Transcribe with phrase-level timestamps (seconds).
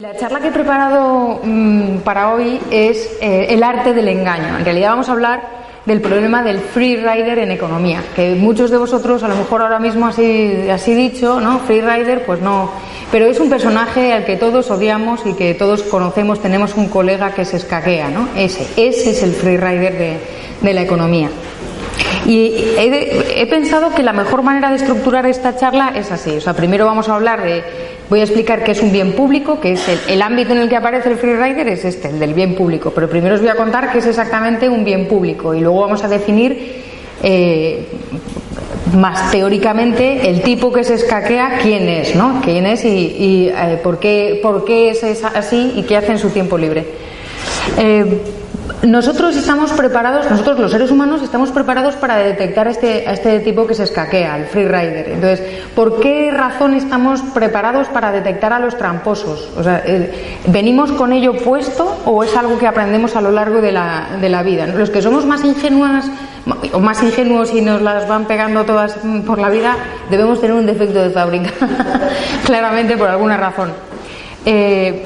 [0.00, 4.56] La charla que he preparado mmm, para hoy es eh, el arte del engaño.
[4.56, 5.42] En realidad vamos a hablar
[5.86, 9.80] del problema del free rider en economía, que muchos de vosotros a lo mejor ahora
[9.80, 11.58] mismo así, así dicho, ¿no?
[11.58, 12.70] Free rider, pues no,
[13.10, 17.32] pero es un personaje al que todos odiamos y que todos conocemos, tenemos un colega
[17.32, 18.28] que se escaquea, ¿no?
[18.36, 20.20] Ese, ese es el free rider de,
[20.62, 21.28] de la economía.
[22.24, 26.36] Y he, he, pensado que la mejor manera de estructurar esta charla es así.
[26.36, 27.64] O sea, primero vamos a hablar de,
[28.08, 30.68] voy a explicar qué es un bien público, que es el, el ámbito en el
[30.68, 32.92] que aparece el freerider es este, el del bien público.
[32.94, 36.02] Pero primero os voy a contar qué es exactamente un bien público y luego vamos
[36.04, 36.82] a definir
[37.22, 37.86] eh,
[38.94, 42.40] más teóricamente el tipo que se escaquea, quién es, ¿no?
[42.42, 46.30] Quién es y, eh, por, qué, por qué es así y qué hace en su
[46.30, 46.86] tiempo libre.
[47.76, 48.04] Eh,
[48.82, 53.66] nosotros estamos preparados, nosotros los seres humanos estamos preparados para detectar este, a este tipo
[53.66, 55.08] que se escaquea, el free rider.
[55.10, 55.40] Entonces,
[55.74, 59.50] ¿por qué razón estamos preparados para detectar a los tramposos?
[59.56, 59.82] O sea,
[60.46, 64.28] ¿venimos con ello puesto o es algo que aprendemos a lo largo de la, de
[64.28, 64.66] la vida?
[64.66, 66.06] Los que somos más ingenuas
[66.72, 68.96] o más ingenuos y nos las van pegando todas
[69.26, 69.76] por la vida,
[70.10, 71.50] debemos tener un defecto de fábrica,
[72.44, 73.87] claramente por alguna razón.
[74.50, 75.02] Eh,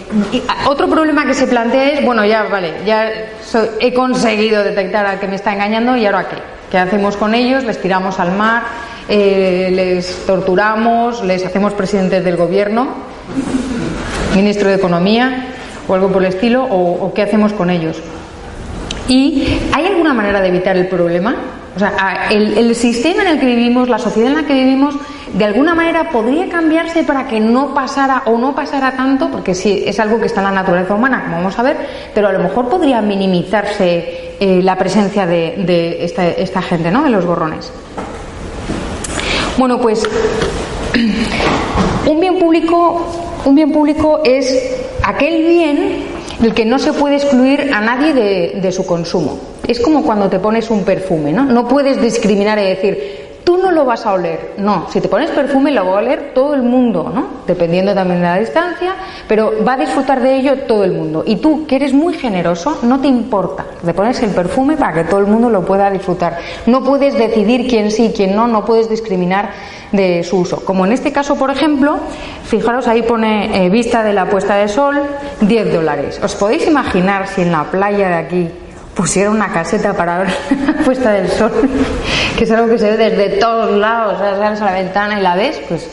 [0.69, 3.11] otro problema que se plantea es, bueno, ya vale, ya
[3.81, 6.37] he conseguido detectar al que me está engañando y ahora qué?
[6.71, 7.65] ¿Qué hacemos con ellos?
[7.65, 8.63] Les tiramos al mar,
[9.09, 12.87] eh, les torturamos, les hacemos presidentes del gobierno,
[14.37, 15.48] ministro de Economía
[15.89, 18.01] o algo por el estilo, o qué hacemos con ellos.
[19.08, 21.34] ¿Y hay alguna manera de evitar el problema?
[21.75, 24.95] O sea, el, el, sistema en el que vivimos, la sociedad en la que vivimos,
[25.33, 29.83] de alguna manera podría cambiarse para que no pasara o no pasara tanto, porque sí,
[29.86, 31.77] es algo que está en la naturaleza humana, como vamos a ver,
[32.14, 37.02] pero a lo mejor podría minimizarse eh, la presencia de, esta, esta, gente, ¿no?
[37.02, 37.73] De los gorrones.
[39.57, 40.02] Bueno, pues
[42.07, 43.07] un bien público,
[43.46, 48.61] un bien público es aquel bien del que no se puede excluir a nadie de,
[48.61, 49.39] de su consumo.
[49.67, 51.45] Es como cuando te pones un perfume, ¿no?
[51.45, 54.55] No puedes discriminar y decir, tú no lo vas a oler.
[54.58, 57.27] No, si te pones perfume lo va a oler todo el mundo, ¿no?
[57.47, 58.95] Dependiendo también de la distancia,
[59.27, 61.23] pero va a disfrutar de ello todo el mundo.
[61.27, 63.64] Y tú, que eres muy generoso, no te importa.
[63.85, 66.39] Te pones el perfume para que todo el mundo lo pueda disfrutar.
[66.67, 69.51] No puedes decidir quién sí, quién no, no puedes discriminar
[69.92, 70.64] de su uso.
[70.64, 71.98] Como en este caso, por ejemplo,
[72.45, 75.02] fijaros, ahí pone eh, vista de la puesta de sol,
[75.41, 76.20] 10 dólares.
[76.23, 78.51] ¿Os podéis imaginar si en la playa de aquí
[78.95, 80.29] pusiera una caseta para ver
[80.67, 81.53] la puesta del sol,
[82.36, 85.35] que es algo que se ve desde todos lados, sales a la ventana y la
[85.35, 85.89] ves, pues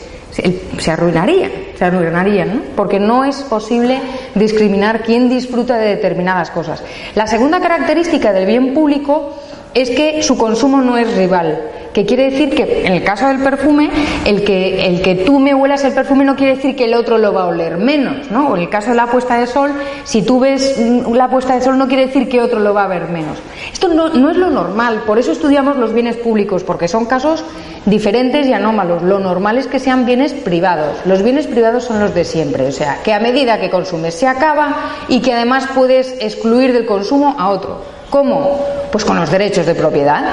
[0.78, 2.60] se arruinaría, se arruinaría, ¿no?
[2.76, 4.00] Porque no es posible
[4.34, 6.82] discriminar quién disfruta de determinadas cosas.
[7.14, 9.34] La segunda característica del bien público
[9.74, 11.60] es que su consumo no es rival,
[11.92, 13.90] que quiere decir que en el caso del perfume,
[14.24, 17.18] el que, el que tú me huelas el perfume no quiere decir que el otro
[17.18, 18.48] lo va a oler menos, ¿no?
[18.48, 19.72] O en el caso de la puesta de sol,
[20.04, 20.78] si tú ves
[21.12, 23.38] la puesta de sol no quiere decir que otro lo va a ver menos.
[23.72, 27.44] Esto no, no es lo normal, por eso estudiamos los bienes públicos, porque son casos
[27.86, 29.02] diferentes y anómalos.
[29.02, 30.98] Lo normal es que sean bienes privados.
[31.06, 34.26] Los bienes privados son los de siempre, o sea, que a medida que consumes se
[34.26, 34.76] acaba
[35.08, 37.99] y que además puedes excluir del consumo a otro.
[38.10, 38.66] ¿Cómo?
[38.90, 40.24] Pues con los derechos de propiedad.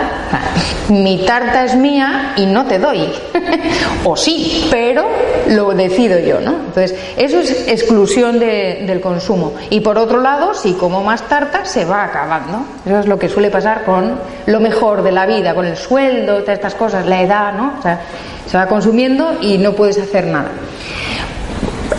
[0.90, 3.08] Mi tarta es mía y no te doy.
[4.04, 5.06] o sí, pero
[5.50, 6.54] lo decido yo, ¿no?
[6.54, 9.54] Entonces, eso es exclusión de, del consumo.
[9.70, 12.66] Y por otro lado, si como más tarta, se va acabando.
[12.84, 16.40] Eso es lo que suele pasar con lo mejor de la vida, con el sueldo,
[16.42, 17.76] todas estas cosas, la edad, ¿no?
[17.78, 18.02] O sea,
[18.48, 20.50] se va consumiendo y no puedes hacer nada.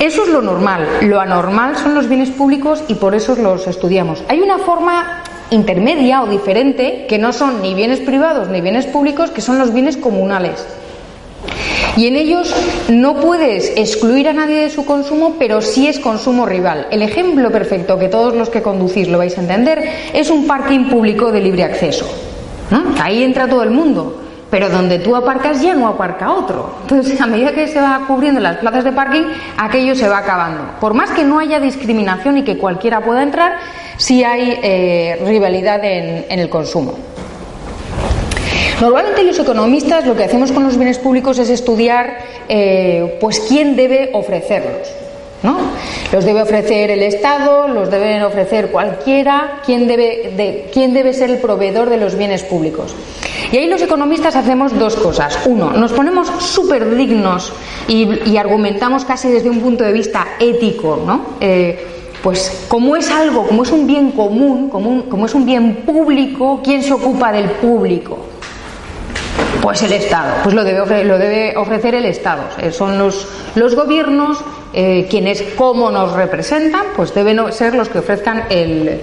[0.00, 0.86] Eso es lo normal.
[1.02, 4.22] Lo anormal son los bienes públicos y por eso los estudiamos.
[4.28, 9.30] Hay una forma intermedia o diferente que no son ni bienes privados ni bienes públicos,
[9.30, 10.66] que son los bienes comunales.
[11.96, 12.54] Y en ellos
[12.88, 16.86] no puedes excluir a nadie de su consumo, pero sí es consumo rival.
[16.90, 20.88] El ejemplo perfecto que todos los que conducís lo vais a entender es un parking
[20.88, 22.06] público de libre acceso.
[23.00, 24.17] Ahí entra todo el mundo
[24.50, 26.74] pero donde tú aparcas ya no aparca otro.
[26.82, 29.24] Entonces, a medida que se va cubriendo las plazas de parking,
[29.56, 30.62] aquello se va acabando.
[30.80, 33.58] Por más que no haya discriminación y que cualquiera pueda entrar,
[33.98, 36.94] sí hay eh, rivalidad en, el consumo.
[38.80, 42.18] Normalmente los economistas lo que hacemos con los bienes públicos es estudiar
[42.48, 44.88] eh, pues quién debe ofrecerlos.
[45.42, 45.58] ¿No?
[46.12, 51.30] Los debe ofrecer el Estado, los deben ofrecer cualquiera, ¿quién debe, de, quién debe ser
[51.30, 52.94] el proveedor de los bienes públicos.
[53.52, 55.38] Y ahí los economistas hacemos dos cosas.
[55.46, 57.52] Uno, nos ponemos súper dignos
[57.86, 61.20] y, argumentamos casi desde un punto de vista ético, ¿no?
[61.40, 61.86] Eh,
[62.22, 66.60] pues como es algo, como es un bien común, como, como es un bien público,
[66.62, 68.18] ¿quién se ocupa del público?
[69.62, 72.42] Pues el Estado, pues lo debe, lo debe ofrecer el Estado.
[72.58, 74.38] Eh, son los, los gobiernos
[74.72, 79.00] eh, quienes, como nos representan, pues deben ser los que ofrezcan el,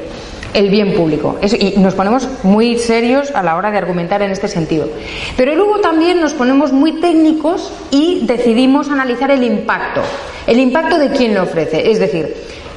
[0.54, 1.38] el bien público.
[1.42, 4.88] y nos ponemos muy serios a la hora de argumentar en este sentido.
[5.36, 10.02] Pero luego también nos ponemos muy técnicos y decidimos analizar el impacto.
[10.48, 11.92] El impacto de quién lo ofrece.
[11.92, 12.34] Es decir,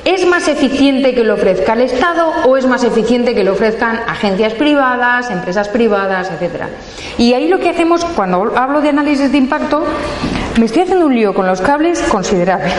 [0.08, 4.00] ¿Es más eficiente que lo ofrezca el Estado o es más eficiente que lo ofrezcan
[4.08, 6.70] agencias privadas, empresas privadas, etcétera?
[7.18, 9.84] Y ahí lo que hacemos cuando hablo de análisis de impacto,
[10.58, 12.70] me estoy haciendo un lío con los cables considerable.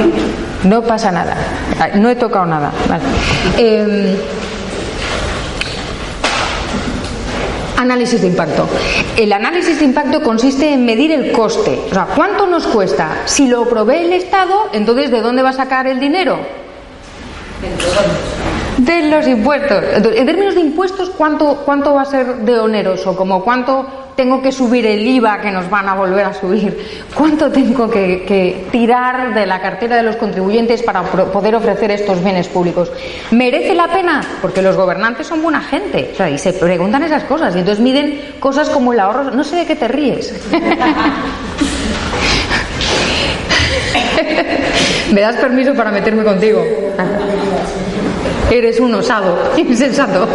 [0.64, 1.36] no pasa nada.
[1.96, 2.72] No he tocado nada.
[3.58, 4.16] Em,
[7.80, 8.68] Análisis de impacto.
[9.16, 11.78] El análisis de impacto consiste en medir el coste.
[11.90, 13.22] O sea, ¿cuánto nos cuesta?
[13.24, 16.38] Si lo provee el Estado, entonces ¿de dónde va a sacar el dinero?
[18.84, 19.84] De los impuestos.
[19.94, 23.14] En términos de impuestos, ¿cuánto, cuánto va a ser de oneroso?
[23.14, 23.86] Como cuánto
[24.16, 26.76] tengo que subir el IVA que nos van a volver a subir?
[27.14, 32.48] ¿Cuánto tengo que, tirar de la cartera de los contribuyentes para poder ofrecer estos bienes
[32.48, 32.92] públicos?
[33.30, 34.20] ¿Merece la pena?
[34.42, 38.68] Porque los gobernantes son buena gente y se preguntan esas cosas y entonces miden cosas
[38.70, 39.30] como el ahorro.
[39.30, 40.34] No sé de qué te ríes.
[45.12, 46.62] ¿Me das permiso para meterme contigo?
[48.50, 50.28] Eres un osado, insensato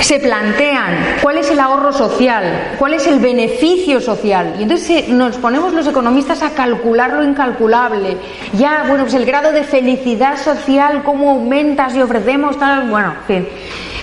[0.00, 4.56] se plantean cuál es el ahorro social, cuál es el beneficio social.
[4.58, 8.16] Y entonces nos ponemos los economistas a calcular lo incalculable.
[8.54, 12.90] Ya, bueno, pues el grado de felicidad social, cómo aumenta si ofrecemos tal.
[12.90, 13.48] Bueno, en fin.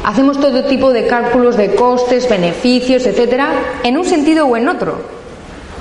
[0.04, 3.50] Hacemos todo tipo de cálculos de costes, beneficios, etcétera,
[3.84, 5.17] en un sentido o en otro.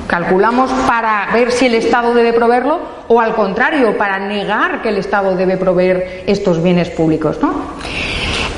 [0.06, 4.98] Calculamos para ver si el Estado debe proveerlo o al contrario, para negar que el
[4.98, 7.38] Estado debe proveer estos bienes públicos.
[7.42, 7.54] ¿no?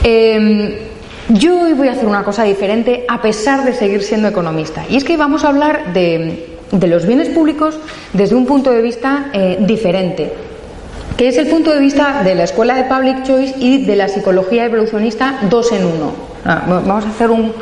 [0.02, 0.74] Em,
[1.28, 4.84] yo hoy voy a hacer una cosa diferente a pesar de seguir siendo economista.
[4.88, 7.78] Y es que vamos a hablar de, los bienes públicos
[8.12, 10.32] desde un punto de vista eh, diferente,
[11.16, 14.08] que es el punto de vista de la escuela de Public Choice y de la
[14.08, 16.12] psicología evolucionista dos en uno.
[16.44, 17.52] Ah, vamos a hacer un,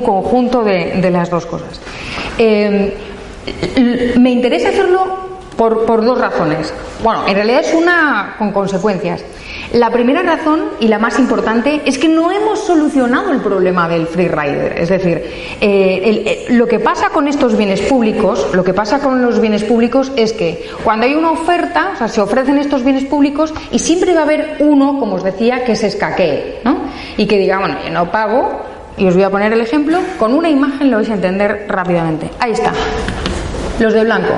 [0.00, 1.80] conjunto de, las dos cosas.
[2.38, 2.94] Eh,
[4.18, 5.24] me interesa hacerlo
[5.56, 6.72] por, dos razones.
[7.02, 9.24] Bueno, en realidad es una con consecuencias.
[9.72, 14.06] La primera razón y la más importante es que no hemos solucionado el problema del
[14.06, 14.74] free rider.
[14.78, 15.24] Es decir, eh,
[15.60, 20.12] eh, lo que pasa con estos bienes públicos, lo que pasa con los bienes públicos
[20.16, 24.14] es que cuando hay una oferta, o sea, se ofrecen estos bienes públicos y siempre
[24.14, 26.78] va a haber uno, como os decía, que se escaquee, ¿no?
[27.16, 28.62] Y que diga, bueno, yo no pago,
[28.96, 32.30] y os voy a poner el ejemplo, con una imagen lo vais a entender rápidamente.
[32.38, 32.72] Ahí está.
[33.80, 34.32] Los de blanco.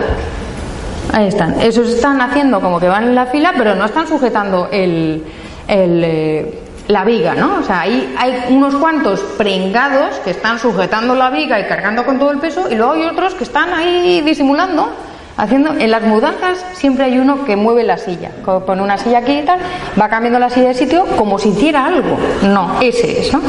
[1.12, 1.60] Ahí están.
[1.60, 5.22] Esos están haciendo como que van en la fila, pero no están sujetando el,
[5.68, 7.58] eh, la viga, ¿no?
[7.60, 12.18] O sea, ahí hay unos cuantos prengados que están sujetando la viga y cargando con
[12.18, 14.90] todo el peso, y luego hay otros que están ahí disimulando
[15.36, 19.40] haciendo en las mudanzas siempre hay uno que mueve la silla pone una silla aquí
[19.40, 19.58] y tal
[20.00, 23.40] va cambiando la silla de sitio como si hiciera algo no ese es ¿no?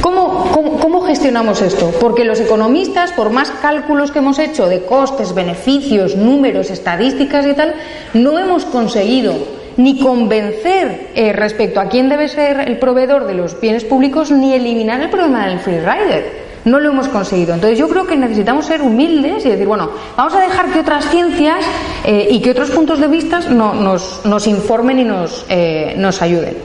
[0.00, 1.92] ¿Cómo, gestionamos esto?
[2.00, 7.54] Porque los economistas, por más cálculos que hemos hecho de costes, beneficios, números, estadísticas y
[7.54, 7.74] tal,
[8.14, 9.34] no hemos conseguido
[9.76, 14.54] ni convencer eh, respecto a quién debe ser el proveedor de los bienes públicos, ni
[14.54, 16.49] eliminar el problema del free rider.
[16.64, 17.54] No lo hemos conseguido.
[17.54, 21.08] Entonces yo creo que necesitamos ser humildes y decir, bueno, vamos a dejar que otras
[21.10, 21.64] ciencias
[22.04, 26.56] eh, y que otros puntos de vista nos, nos, informen y nos, eh, nos ayuden.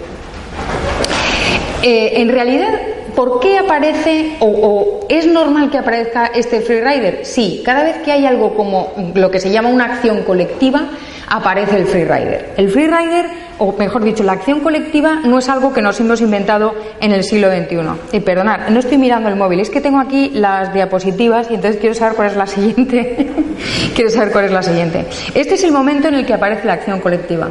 [1.81, 2.69] Eh, en realidad,
[3.15, 7.25] ¿por qué aparece o, es normal que aparezca este freerider?
[7.25, 10.89] Sí, cada vez que hay algo como lo que se llama una acción colectiva,
[11.27, 12.53] aparece el freerider.
[12.57, 13.25] El freerider,
[13.57, 17.23] o mejor dicho, la acción colectiva, no es algo que nos hemos inventado en el
[17.23, 18.17] siglo XXI.
[18.17, 21.79] Y perdonad, no estoy mirando el móvil, es que tengo aquí las diapositivas y entonces
[21.79, 23.31] quiero saber cuál es la siguiente.
[23.95, 25.05] quiero saber cuál es la siguiente.
[25.33, 27.49] Este es el momento en el que aparece la acción colectiva.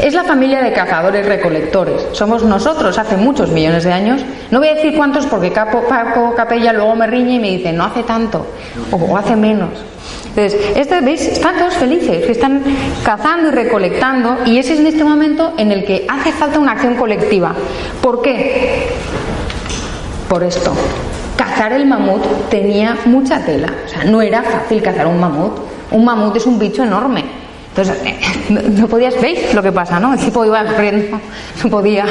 [0.00, 2.06] Es la familia de cazadores recolectores.
[2.12, 4.24] Somos nosotros hace muchos millones de años.
[4.52, 7.84] No voy a decir cuántos porque Paco Capella luego me riñe y me dice no
[7.84, 8.46] hace tanto
[8.92, 9.70] o hace menos.
[10.28, 11.26] Entonces, este, ¿veis?
[11.26, 12.62] Están todos felices, están
[13.02, 16.72] cazando y recolectando y ese es en este momento en el que hace falta una
[16.72, 17.54] acción colectiva.
[18.00, 18.86] ¿Por qué?
[20.28, 20.72] Por esto.
[21.36, 23.72] cazar el mamut tenía mucha tela.
[23.84, 25.58] O sea, no era fácil cazar un mamut.
[25.90, 27.47] Un mamut es un bicho enorme.
[27.78, 30.12] Entonces, no, podías, ¿veis lo que pasa, no?
[30.12, 31.20] El tipo iba corriendo,
[31.62, 32.06] no podía.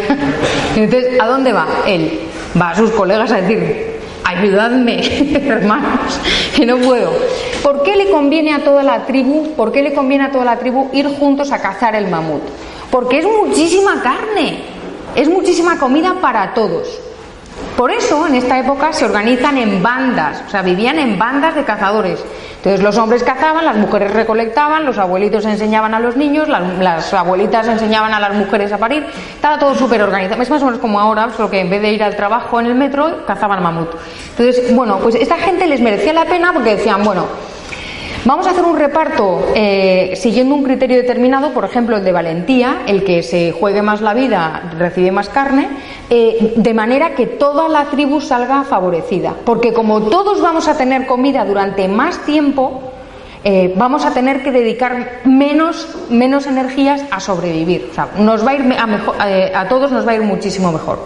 [0.75, 1.67] Entonces, ¿a dónde va?
[1.85, 2.21] Él
[2.59, 5.01] va a sus colegas a decir, ayudadme,
[5.45, 6.19] hermanos,
[6.55, 7.11] que no puedo.
[7.63, 10.57] ¿Por qué le conviene a toda la tribu, por qué le conviene a toda la
[10.57, 12.43] tribu ir juntos a cazar el mamut?
[12.89, 14.59] Porque es muchísima carne,
[15.15, 16.87] es muchísima comida para todos.
[17.77, 21.63] Por eso en esta época se organizan en bandas, o sea, vivían en bandas de
[21.63, 22.25] cazadores.
[22.55, 27.67] Entonces los hombres cazaban, las mujeres recolectaban, los abuelitos enseñaban a los niños, las, abuelitas
[27.67, 29.05] enseñaban a las mujeres a parir.
[29.35, 30.41] Estaba todo súper organizado.
[30.41, 32.65] Es más o menos como ahora, solo que en vez de ir al trabajo en
[32.65, 33.91] el metro, cazaban mamut.
[34.31, 37.27] Entonces, bueno, pues esta gente les merecía la pena porque decían, bueno,
[38.27, 42.79] Vamos a hacer un reparto eh, siguiendo un criterio determinado, por ejemplo el de valentía,
[42.85, 45.69] el que se juegue más la vida recibe más carne,
[46.09, 49.33] eh, de manera que toda la tribu salga favorecida.
[49.45, 52.91] Porque como todos vamos a tener comida durante más tiempo,
[53.45, 57.87] eh, vamos a tener que dedicar menos, menos energías a sobrevivir.
[57.91, 60.99] O sea, nos va a, ir a, a todos nos va a ir muchísimo mejor.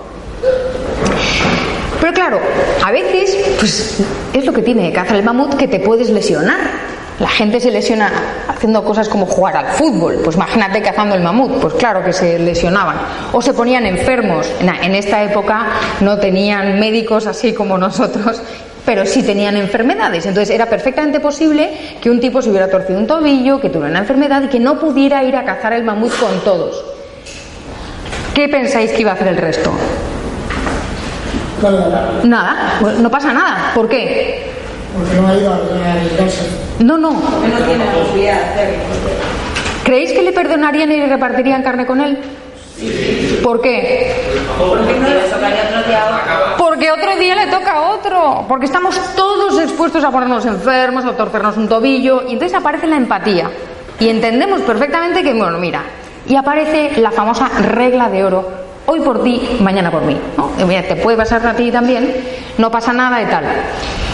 [1.99, 2.39] Pero claro,
[2.83, 6.90] a veces, pues es lo que tiene cazar el mamut que te puedes lesionar.
[7.21, 8.11] La gente se lesiona
[8.47, 10.21] haciendo cosas como jugar al fútbol.
[10.23, 12.97] Pues imagínate cazando el mamut, pues claro que se lesionaban.
[13.31, 14.51] O se ponían enfermos.
[14.59, 15.67] En esta época
[15.99, 18.41] no tenían médicos así como nosotros,
[18.83, 20.25] pero sí tenían enfermedades.
[20.25, 21.69] Entonces era perfectamente posible
[22.01, 24.79] que un tipo se hubiera torcido un tobillo, que tuviera una enfermedad y que no
[24.79, 26.83] pudiera ir a cazar el mamut con todos.
[28.33, 29.71] ¿Qué pensáis que iba a hacer el resto?
[32.23, 33.73] Nada, pues no pasa nada.
[33.75, 34.49] ¿Por qué?
[34.97, 35.59] Porque no ha ido a
[36.79, 37.11] No, no.
[37.11, 38.83] No tiene posibilidad de hacerlo.
[39.83, 42.17] ¿Creéis que le perdonarían y le repartirían carne con él?
[43.43, 44.11] ¿Por qué?
[46.57, 48.45] Porque otro día le toca a otro.
[48.47, 52.23] Porque estamos todos expuestos a ponernos enfermos, a torcernos un tobillo.
[52.27, 53.49] Y entonces aparece la empatía.
[53.99, 55.83] Y entendemos perfectamente que, bueno, mira.
[56.27, 58.49] Y aparece la famosa regla de oro.
[58.85, 60.17] Hoy por ti, mañana por mí.
[60.87, 62.15] Te puede pasar a ti también.
[62.57, 63.43] No pasa nada y tal.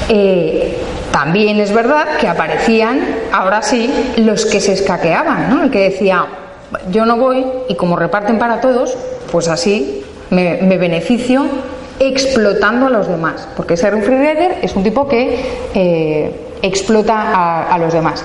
[0.09, 0.77] Eh,
[1.11, 2.99] también es verdad que aparecían,
[3.31, 5.63] ahora sí, los que se escaqueaban, ¿no?
[5.63, 6.25] El que decía,
[6.91, 8.95] yo no voy y como reparten para todos,
[9.31, 11.45] pues así me, beneficio
[11.99, 13.47] explotando a los demás.
[13.55, 15.39] Porque ser un freerider es un tipo que
[15.73, 18.23] eh, explota a los demás.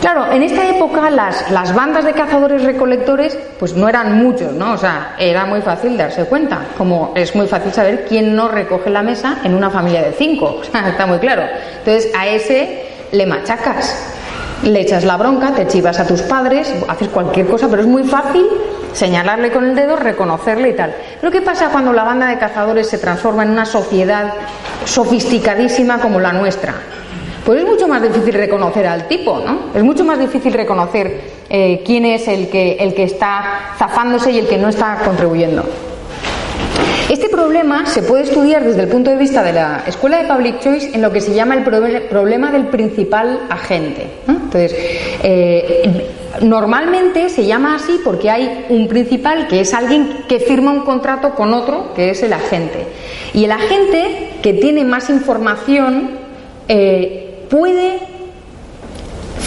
[0.00, 4.72] Claro, en esta época las, las bandas de cazadores recolectores pues no eran muchos, ¿no?
[4.72, 8.88] O sea, era muy fácil darse cuenta, como es muy fácil saber quién no recoge
[8.88, 11.42] la mesa en una familia de cinco, está muy claro.
[11.78, 13.94] Entonces a ese le machacas,
[14.62, 18.04] le echas la bronca, te chivas a tus padres, haces cualquier cosa, pero es muy
[18.04, 18.46] fácil
[18.94, 20.94] señalarle con el dedo, reconocerle y tal.
[21.20, 24.32] Pero ¿qué pasa cuando la banda de cazadores se transforma en una sociedad
[24.86, 26.74] sofisticadísima como la nuestra?
[27.44, 29.70] Pues es mucho más difícil reconocer al tipo, ¿no?
[29.74, 34.38] Es mucho más difícil reconocer eh, quién es el que, el que está zafándose y
[34.38, 35.64] el que no está contribuyendo.
[37.08, 40.60] Este problema se puede estudiar desde el punto de vista de la escuela de Public
[40.60, 44.06] Choice en lo que se llama el problema del principal agente.
[44.28, 44.72] Entonces,
[45.24, 46.06] eh,
[46.42, 51.34] normalmente se llama así porque hay un principal que es alguien que firma un contrato
[51.34, 52.86] con otro, que es el agente.
[53.34, 56.10] Y el agente que tiene más información
[56.68, 57.98] eh, puede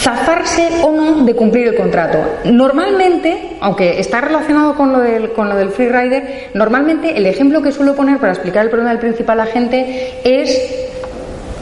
[0.04, 2.18] zafarse o no de cumplir el contrato.
[2.44, 7.62] Normalmente, aunque está relacionado con lo del, con lo del free rider, normalmente el ejemplo
[7.62, 10.90] que suelo poner para explicar el problema del principal agente es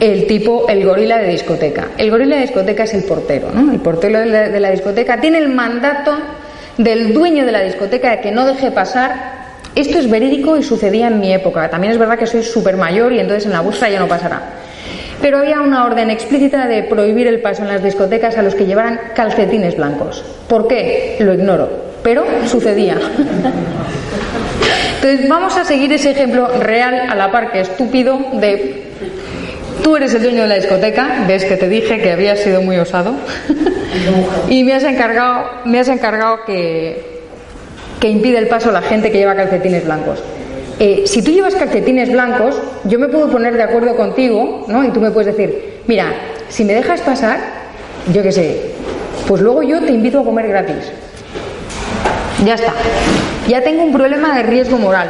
[0.01, 1.91] el tipo, el gorila de discoteca.
[1.97, 3.71] El gorila de discoteca es el portero, ¿no?
[3.71, 6.17] El portero de la, discoteca tiene el mandato
[6.77, 9.43] del dueño de la discoteca de que no deje pasar.
[9.73, 11.69] Esto es verídico y sucedía en mi época.
[11.69, 14.62] También es verdad que soy súper mayor y entonces en la búsqueda ya no pasará
[15.21, 18.65] pero había una orden explícita de prohibir el paso en las discotecas a los que
[18.65, 20.23] llevaran calcetines blancos.
[20.47, 21.17] ¿Por qué?
[21.19, 21.69] Lo ignoro,
[22.03, 22.97] pero sucedía.
[24.95, 28.83] Entonces vamos a seguir ese ejemplo real a la par que estúpido de
[29.83, 32.77] tú eres el dueño de la discoteca, ves que te dije que había sido muy
[32.77, 33.13] osado
[34.49, 37.21] y me has encargado, me has encargado que,
[37.99, 40.23] que impide el paso a la gente que lleva calcetines blancos.
[40.79, 44.83] Eh, si tú llevas calcetines blancos, yo me puedo poner de acuerdo contigo, ¿no?
[44.83, 46.07] Y tú me puedes decir, mira,
[46.49, 47.39] si me dejas pasar,
[48.11, 48.61] yo qué sé,
[49.27, 50.91] pues luego yo te invito a comer gratis.
[52.45, 52.73] Ya está.
[53.47, 55.09] Ya tengo un problema de riesgo moral.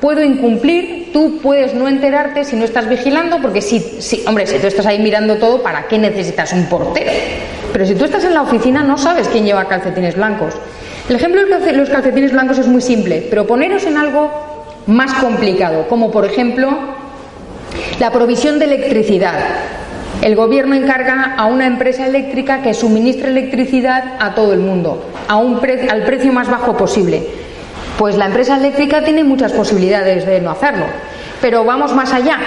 [0.00, 4.58] Puedo incumplir, tú puedes no enterarte si no estás vigilando, porque si, si, hombre, si
[4.58, 7.12] tú estás ahí mirando todo, ¿para qué necesitas un portero?
[7.72, 10.54] Pero si tú estás en la oficina no sabes quién lleva calcetines blancos.
[11.08, 14.51] El ejemplo de los calcetines blancos es muy simple, pero poneros en algo
[14.86, 16.70] más complicado, como por ejemplo
[17.98, 19.38] La provisión de electricidad.
[20.20, 25.36] El gobierno encarga a una empresa eléctrica que suministre electricidad a todo el mundo, a
[25.36, 25.60] un
[25.90, 27.26] al precio más bajo posible.
[27.98, 30.84] Pues la empresa eléctrica tiene muchas posibilidades de no hacerlo.
[31.40, 32.38] Pero vamos más allá.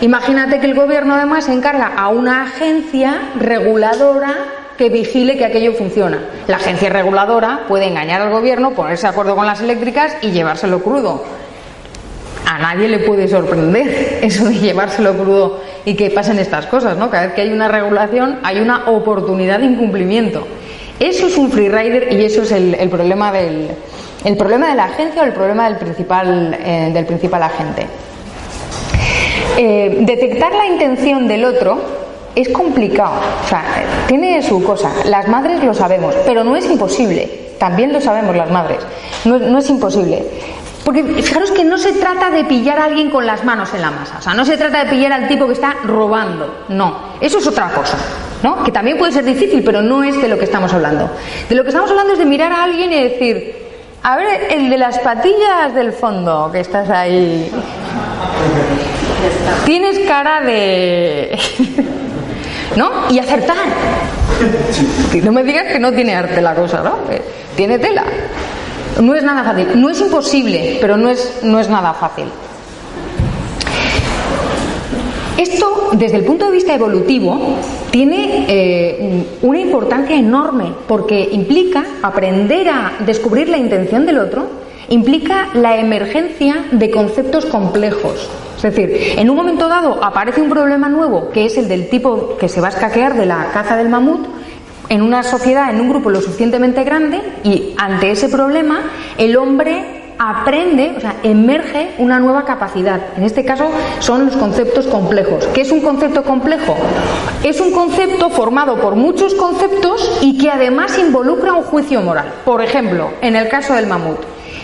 [0.00, 4.34] Imagínate que el gobierno además encarga a una agencia reguladora
[4.76, 6.18] que vigile que aquello funciona.
[6.46, 10.82] La agencia reguladora puede engañar al gobierno, ponerse de acuerdo con las eléctricas y llevárselo
[10.82, 11.24] crudo.
[12.46, 17.10] A nadie le puede sorprender eso de llevárselo crudo y que pasen estas cosas, ¿no?
[17.10, 20.46] Cada vez que hay una regulación hay una oportunidad de incumplimiento.
[21.00, 23.68] Eso es un free rider y eso es el, problema del
[24.24, 27.86] el problema de la agencia o el problema del principal eh, del principal agente.
[29.56, 31.78] Eh, detectar la intención del otro
[32.34, 33.64] es complicado, o sea,
[34.06, 34.92] tiene su cosa.
[35.04, 37.44] Las madres lo sabemos, pero no es imposible.
[37.58, 38.78] También lo sabemos las madres.
[39.24, 40.24] No es imposible.
[40.84, 43.90] Porque fijaros que no se trata de pillar a alguien con las manos en la
[43.90, 47.38] masa, o sea, no se trata de pillar al tipo que está robando, no, eso
[47.38, 47.96] es otra cosa,
[48.42, 48.62] ¿no?
[48.62, 51.10] Que también puede ser difícil, pero no es de lo que estamos hablando.
[51.48, 53.56] De lo que estamos hablando es de mirar a alguien y decir,
[54.02, 57.50] a ver, el de las patillas del fondo, que estás ahí,
[59.64, 61.38] tienes cara de...
[62.76, 62.90] ¿No?
[63.08, 63.56] Y acertar.
[65.22, 66.98] No me digas que no tiene arte la cosa, ¿no?
[67.54, 68.02] Tiene tela.
[69.00, 69.80] No es nada fácil.
[69.80, 72.26] No es imposible, pero no es, no es nada fácil.
[75.36, 77.56] Esto, desde el punto de vista evolutivo,
[77.90, 84.46] tiene eh, una importancia enorme porque implica aprender a descubrir la intención del otro,
[84.90, 88.30] implica la emergencia de conceptos complejos.
[88.56, 92.36] Es decir, en un momento dado aparece un problema nuevo, que es el del tipo
[92.38, 94.26] que se va a escaquear de la caza del mamut,
[94.88, 98.80] en una sociedad, en un grupo lo suficientemente grande y ante ese problema
[99.18, 103.00] el hombre aprende, o sea, emerge una nueva capacidad.
[103.16, 105.46] En este caso son los conceptos complejos.
[105.48, 106.76] ¿Qué es un concepto complejo?
[107.42, 112.32] Es un concepto formado por muchos conceptos y que además involucra un juicio moral.
[112.44, 114.18] Por ejemplo, en el caso del mamut,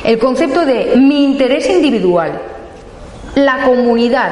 [0.04, 2.40] el concepto de mi interés individual,
[3.34, 4.30] la comunidad,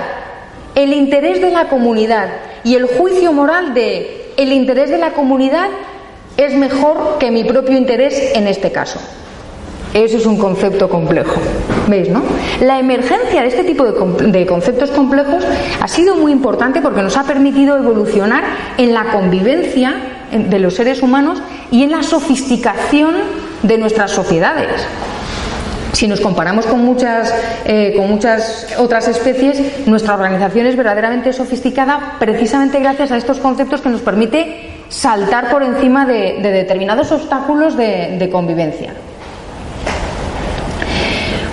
[0.74, 2.29] el interés de la comunidad
[2.64, 5.68] y el juicio moral de el interés de la comunidad
[6.37, 9.01] es mejor que mi propio interés en este caso.
[9.92, 11.40] Eso es un concepto complejo.
[11.88, 12.22] ¿Veis, no?
[12.61, 15.44] La emergencia de este tipo de, conceptos complejos
[15.81, 18.44] ha sido muy importante porque nos ha permitido evolucionar
[18.77, 19.94] en la convivencia
[20.31, 23.14] de los seres humanos y en la sofisticación
[23.62, 24.87] de nuestras sociedades.
[25.99, 27.35] Si nos comparamos con muchas,
[27.65, 33.81] eh, con muchas otras especies, nuestra organización es verdaderamente sofisticada precisamente gracias a estos conceptos
[33.81, 38.95] que nos permite saltar por encima de, determinados obstáculos de, convivencia.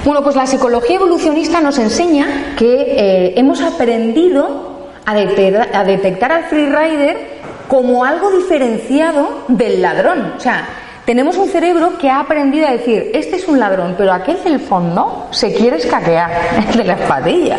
[0.06, 6.32] Bueno, pues la psicología evolucionista nos enseña que eh, hemos aprendido a detectar, a detectar
[6.32, 7.18] al freerider
[7.68, 10.34] como algo diferenciado del ladrón.
[10.38, 14.12] O sea, tenemos un cerebro que ha aprendido a decir, este es un ladrón, pero
[14.12, 16.32] aquel del fondo se quiere escaquear,
[16.76, 17.58] de la espadilla.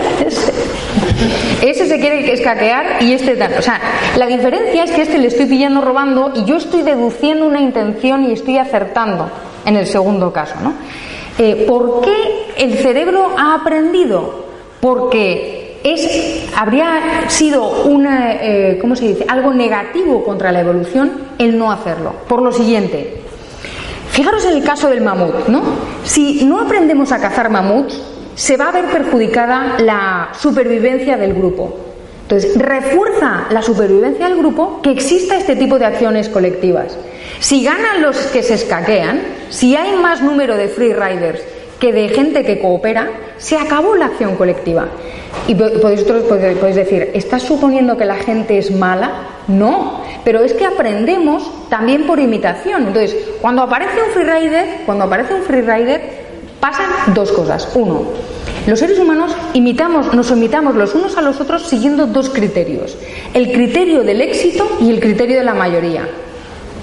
[1.62, 1.87] Ese.
[1.87, 3.32] se quiere escaquear y este.
[3.56, 3.80] O sea,
[4.16, 8.24] la diferencia es que este le estoy pillando robando y yo estoy deduciendo una intención
[8.24, 9.30] y estoy acertando
[9.64, 10.74] en el segundo caso, ¿no?
[11.38, 14.46] Eh, ¿Por qué el cerebro ha aprendido?
[14.80, 19.24] Porque es, habría sido una, eh, ¿cómo se dice?
[19.28, 22.12] algo negativo contra la evolución el no hacerlo.
[22.28, 23.25] Por lo siguiente,
[24.16, 25.62] Fijaros en el caso del mamut, ¿no?
[26.02, 28.00] Si no aprendemos a cazar mamuts,
[28.35, 31.76] se va a ver perjudicada la supervivencia del grupo.
[32.22, 36.96] Entonces, refuerza la supervivencia del grupo que exista este tipo de acciones colectivas.
[37.40, 41.42] Si ganan los que se escaquean, si hay más número de free riders
[41.80, 44.86] que de gente que coopera, se acabó la acción colectiva.
[45.46, 49.10] Y podéis, podéis decir, ¿estás suponiendo que la gente es mala?
[49.48, 52.88] No, pero es que aprendemos también por imitación.
[52.88, 56.26] Entonces, cuando aparece un freerider, cuando aparece un freerider,
[56.58, 57.68] pasan dos cosas.
[57.74, 58.02] Uno,
[58.66, 62.96] los seres humanos imitamos, nos imitamos los unos a los otros siguiendo dos criterios:
[63.34, 66.08] el criterio del éxito y el criterio de la mayoría.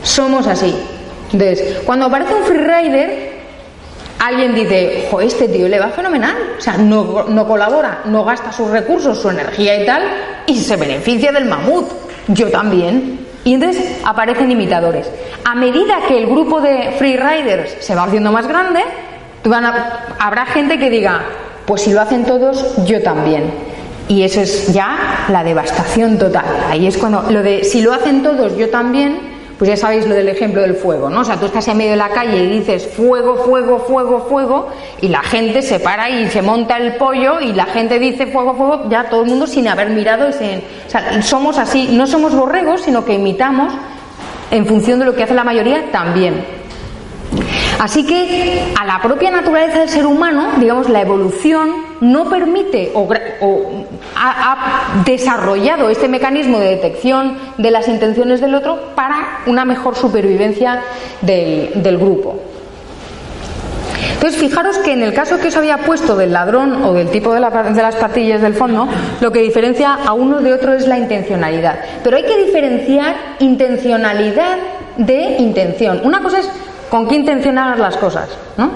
[0.04, 0.74] Somos así.
[1.34, 3.33] Entonces, cuando aparece un freerider,
[4.20, 8.52] alguien dice, jo, este tío le va fenomenal, o sea, no, no colabora, no gasta
[8.52, 10.04] sus recursos, su energía y tal,
[10.48, 11.88] y se beneficia del mamut
[12.28, 13.20] yo también.
[13.44, 15.10] Y entonces aparecen imitadores.
[15.44, 18.80] A medida que el grupo de freeriders se va haciendo más grande,
[20.20, 21.24] habrá gente que diga,
[21.66, 23.52] pues si lo hacen todos, yo también.
[24.08, 26.46] Y eso es ya la devastación total.
[26.70, 29.33] Ahí es cuando lo de si lo hacen todos, yo también,
[29.64, 31.22] pues ya sabéis lo del ejemplo del fuego, ¿no?
[31.22, 34.68] O sea, tú estás en medio de la calle y dices fuego, fuego, fuego, fuego,
[35.00, 38.56] y la gente se para y se monta el pollo y la gente dice fuego,
[38.56, 40.62] fuego, ya todo el mundo sin haber mirado sin...
[40.86, 43.74] O sea, somos así, no somos borregos, sino que imitamos
[44.52, 46.44] en función de lo que hace la mayoría también.
[47.84, 51.70] Así que a la propia naturaleza del ser humano, digamos, la evolución
[52.00, 53.10] no permite o,
[54.16, 60.80] ha, desarrollado este mecanismo de detección de las intenciones del otro para una mejor supervivencia
[61.20, 62.40] del, grupo.
[64.14, 67.34] Entonces, fijaros que en el caso que os había puesto del ladrón o del tipo
[67.34, 68.88] de, de, las patillas del fondo,
[69.20, 71.80] lo que diferencia a uno de otro es la intencionalidad.
[72.02, 74.56] Pero hay que diferenciar intencionalidad
[74.96, 76.00] de intención.
[76.06, 76.50] Una cosa es
[76.94, 78.70] con qué intencionar las cosas, ¿no?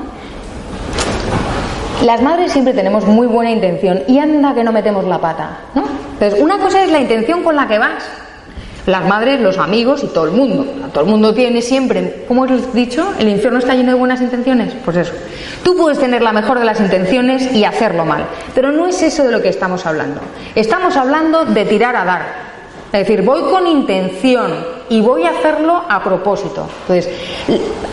[2.04, 5.84] Las madres siempre tenemos muy buena intención y anda que no metemos la pata, ¿no?
[6.14, 8.04] Entonces, una cosa es la intención con la que vas.
[8.88, 10.66] Las madres, los amigos y todo el mundo.
[10.92, 14.20] Todo el mundo tiene siempre, como os he dicho, el infierno está lleno de buenas
[14.20, 14.74] intenciones.
[14.84, 15.14] Pues eso.
[15.64, 18.26] Tú puedes tener la mejor de las intenciones y hacerlo mal.
[18.56, 20.22] Pero no es eso de lo que estamos hablando.
[20.56, 22.22] Estamos hablando de tirar a dar.
[22.92, 26.68] Es decir, voy con intención, y voy a hacerlo a propósito.
[26.82, 27.10] Entonces,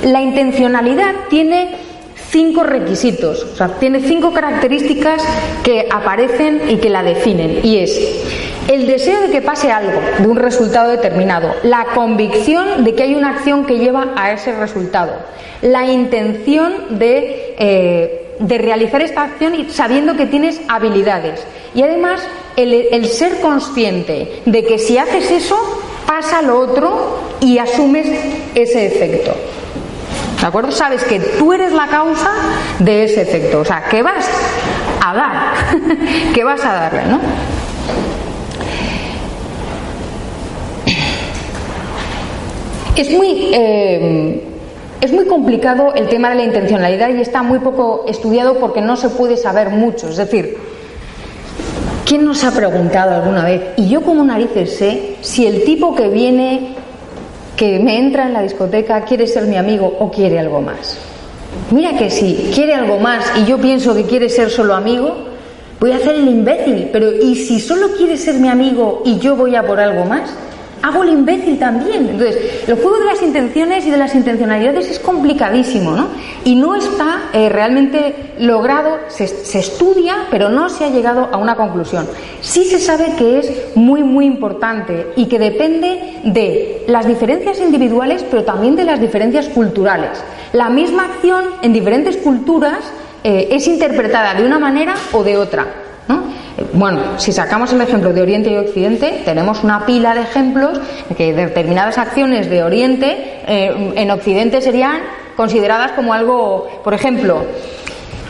[0.02, 1.76] la intencionalidad tiene
[2.30, 5.22] cinco requisitos, o sea, tiene cinco características
[5.62, 7.60] que aparecen y que la definen.
[7.62, 8.24] Y es
[8.68, 13.14] el deseo de que pase algo, de un resultado determinado, la convicción de que hay
[13.14, 15.12] una acción que lleva a ese resultado,
[15.62, 21.44] la intención de, eh, de realizar esta acción sabiendo que tienes habilidades
[21.74, 22.20] y además
[22.56, 25.56] el ser consciente de que si haces eso
[26.06, 28.06] pasa lo otro y asumes
[28.54, 29.34] ese efecto.
[30.40, 30.72] ¿De acuerdo?
[30.72, 32.30] Sabes que tú eres la causa
[32.78, 33.60] de ese efecto.
[33.60, 34.28] O sea, que vas
[35.02, 35.54] a dar,
[36.34, 37.20] que vas a darle, ¿no?
[42.96, 44.40] Es muy, eh,
[45.04, 48.96] es muy complicado el tema de la intencionalidad y está muy poco estudiado porque no
[48.96, 50.08] se puede saber mucho.
[50.08, 50.56] Es decir,
[52.04, 53.62] ¿Quién nos ha preguntado alguna vez?
[53.76, 56.74] Y yo como narices sé si el tipo que viene,
[57.56, 60.98] que me entra en la discoteca, quiere ser mi amigo o quiere algo más.
[61.70, 65.16] Mira que si quiere algo más y yo pienso que quiere ser solo amigo,
[65.80, 66.90] voy a hacer el imbécil.
[66.92, 70.28] Pero ¿y si solo quiere ser mi amigo y yo voy a por algo más?
[70.84, 72.10] Hago el imbécil también.
[72.10, 76.08] Entonces, el juego de las intenciones y de las intencionalidades es complicadísimo, ¿no?
[76.44, 79.24] Y no está eh, realmente logrado, se,
[79.58, 82.06] estudia, pero no se ha llegado a una conclusión.
[82.42, 88.22] Sí se sabe que es muy, muy importante y que depende de las diferencias individuales,
[88.30, 90.22] pero también de las diferencias culturales.
[90.52, 92.80] La misma acción en diferentes culturas
[93.22, 95.66] eh, es interpretada de una manera o de otra.
[96.72, 100.80] Bueno, si sacamos el ejemplo de Oriente y Occidente, tenemos una pila de ejemplos
[101.16, 105.00] que determinadas acciones de Oriente eh, en Occidente serían
[105.36, 107.44] consideradas como algo, por ejemplo,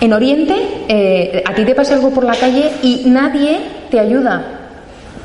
[0.01, 0.55] en Oriente
[0.89, 3.61] eh, a ti te pasa algo por la calle y nadie
[3.91, 4.64] te ayuda.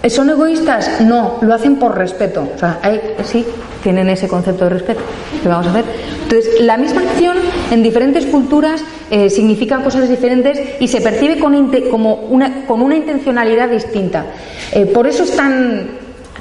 [0.07, 1.01] ¿Son egoístas?
[1.01, 2.47] No, lo hacen por respeto.
[2.55, 2.79] O sea,
[3.25, 3.45] sí,
[3.83, 5.01] tienen ese concepto de respeto.
[5.41, 5.85] ¿Qué vamos a hacer?
[6.23, 7.38] Entonces, la misma acción
[7.71, 8.81] en diferentes culturas
[9.12, 14.25] eh, significa cosas diferentes y se percibe con, como una, con una intencionalidad distinta.
[14.71, 15.88] Eh, por eso es tan,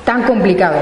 [0.05, 0.77] tan complicado.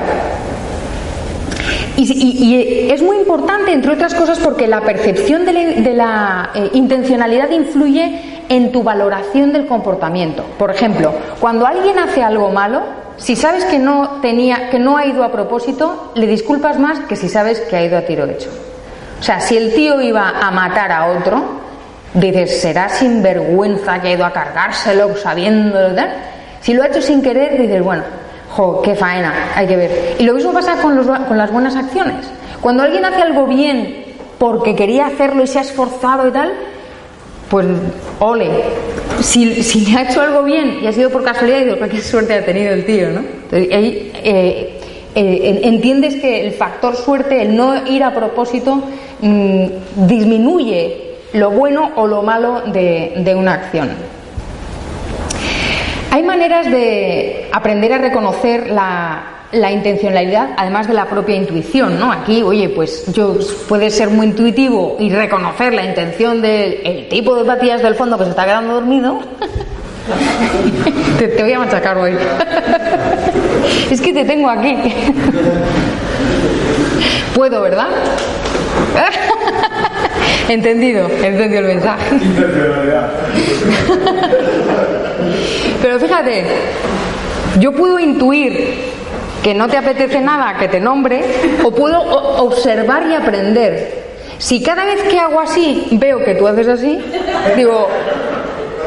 [1.97, 8.36] Y, es muy importante, entre otras cosas, porque la percepción de la, eh, intencionalidad influye
[8.49, 10.45] en tu valoración del comportamiento.
[10.59, 12.83] Por ejemplo, cuando alguien hace algo malo,
[13.17, 17.17] si sabes que no tenía, que no ha ido a propósito, le disculpas más que
[17.17, 18.51] si sabes que ha ido a tiro hecho.
[19.19, 21.43] O sea, si el tío iba a matar a otro,
[22.15, 26.09] dices, será sinvergüenza que ha ido a cargárselo sabiendo, ¿verdad?
[26.61, 28.03] Si lo ha hecho sin querer, dices, bueno,
[28.57, 30.17] Jo, qué faena, hay que ver.
[30.19, 32.27] Y lo mismo pasa con, con las buenas acciones.
[32.63, 34.05] Cuando alguien hace algo bien
[34.39, 36.53] porque quería hacerlo y se ha esforzado y tal,
[37.51, 37.67] pues
[38.19, 38.49] ole.
[39.21, 42.35] Si, si le ha hecho algo bien y ha sido por casualidad, digo, qué suerte
[42.35, 43.21] ha tenido el tío, ¿no?
[43.21, 44.81] Entonces, eh,
[45.15, 48.83] eh, entiendes que el factor suerte, el no ir a propósito,
[49.21, 49.67] mm,
[50.07, 53.91] disminuye lo bueno o lo malo de, de una acción.
[56.11, 62.13] Hay maneras de aprender a reconocer la, intencionalidad, además de la propia intuición, ¿no?
[62.13, 63.37] Aquí, oye, pues yo
[63.69, 68.25] puede ser muy intuitivo y reconocer la intención del tipo de patillas del fondo que
[68.25, 69.21] se está quedando dormido.
[71.19, 72.17] te, te, voy a machacar hoy.
[73.91, 74.77] es que te tengo aquí.
[77.35, 77.89] Puedo, ¿verdad?
[80.49, 82.17] Entendido, entendido el mensaje.
[85.83, 86.45] Pero fíjate,
[87.59, 88.86] yo puedo intuir
[89.47, 91.23] que no te apetece nada que te nombre,
[91.63, 94.03] o puedo observar y aprender.
[94.39, 96.99] Si cada vez que hago así veo que tú haces así,
[97.55, 97.87] digo,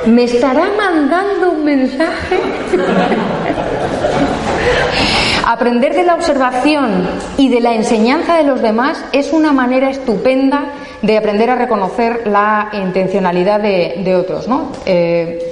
[0.06, 2.42] ¿me estará mandando un mensaje?
[5.48, 10.74] Aprender de la observación y de la enseñanza de los demás es una manera estupenda
[11.02, 14.50] de aprender a reconocer la intencionalidad de, otros.
[14.50, 14.74] ¿no?
[14.86, 15.49] Eh,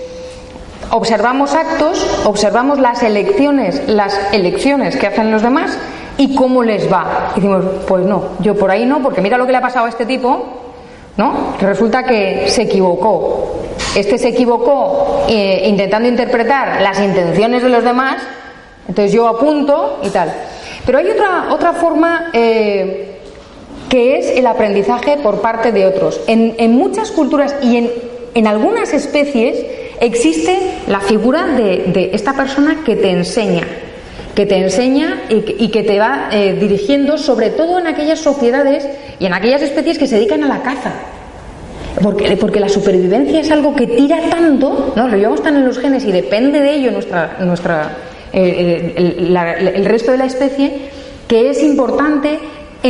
[0.92, 5.78] observamos actos, observamos las elecciones, las elecciones que hacen los demás
[6.18, 7.32] y cómo les va.
[7.36, 9.86] Y decimos, pues no, yo por ahí no, porque mira lo que le ha pasado
[9.86, 10.46] a este tipo,
[11.18, 11.56] ¿no?
[11.60, 13.54] Resulta que se equivocó.
[13.96, 18.22] Este se equivocó eh, intentando interpretar las intenciones de los demás,
[18.88, 20.34] entonces yo apunto y tal.
[20.86, 23.20] Pero hay otra, otra forma eh,
[23.90, 26.22] que es el aprendizaje por parte de otros.
[26.28, 27.92] En, en muchas culturas y en,
[28.34, 29.66] en algunas especies,
[30.00, 30.58] existe
[30.88, 33.64] la figura de, esta persona que te enseña,
[34.36, 38.88] que te enseña y que, te va eh, dirigiendo, sobre todo en aquellas sociedades
[39.20, 40.94] y en aquellas especies que se dedican a la caza.
[42.02, 45.08] Porque, porque la supervivencia es algo que tira tanto, ¿no?
[45.08, 47.98] lo llevamos tan en los genes y depende de ello nuestra, nuestra,
[48.32, 50.90] eh, el resto de la especie,
[51.28, 52.40] que es importante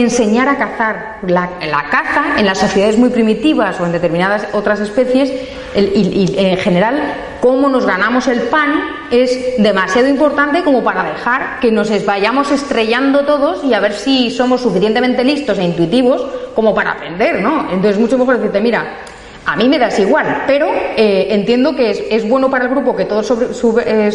[0.01, 1.17] enseñar a cazar.
[1.27, 1.49] La,
[1.89, 5.31] caza en las sociedades muy primitivas o en determinadas otras especies,
[5.75, 11.71] y, en general, cómo nos ganamos el pan es demasiado importante como para dejar que
[11.71, 16.91] nos vayamos estrellando todos y a ver si somos suficientemente listos e intuitivos como para
[16.91, 17.67] aprender, ¿no?
[17.71, 18.85] Entonces, mucho mejor decirte, mira,
[19.47, 23.05] a mí me das igual, pero eh, entiendo que es, bueno para el grupo que
[23.05, 23.33] todos
[23.85, 24.11] eh,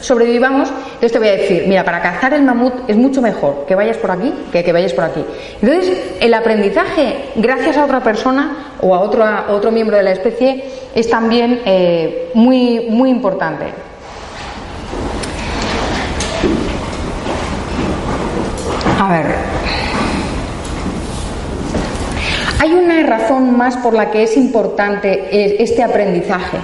[0.00, 0.70] sobrevivamos.
[0.70, 3.98] Entonces te voy a decir, mira, para cazar el mamut es mucho mejor que vayas
[3.98, 5.22] por aquí que que vayas por aquí.
[5.60, 10.64] Entonces, el aprendizaje gracias a otra persona o a otro, otro miembro de la especie
[10.94, 13.66] es también eh, muy, muy importante.
[18.98, 19.63] A ver.
[22.64, 26.56] Hay una razón más por la que es importante este aprendizaje,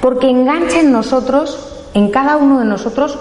[0.00, 3.18] porque engancha en nosotros, en cada uno de nosotros,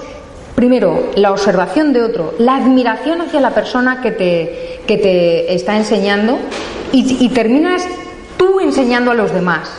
[0.53, 5.77] primero, la observación de otro, la admiración hacia la persona que te, que te está
[5.77, 6.37] enseñando
[6.91, 7.87] y, terminas
[8.37, 9.71] tú enseñando a los demás.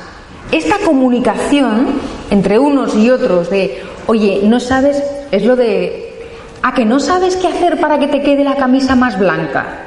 [0.51, 1.87] Esta comunicación
[2.29, 6.13] entre unos y otros de, oye, no sabes, es lo de,
[6.65, 9.85] a que no sabes qué hacer para que te quede la camisa más blanca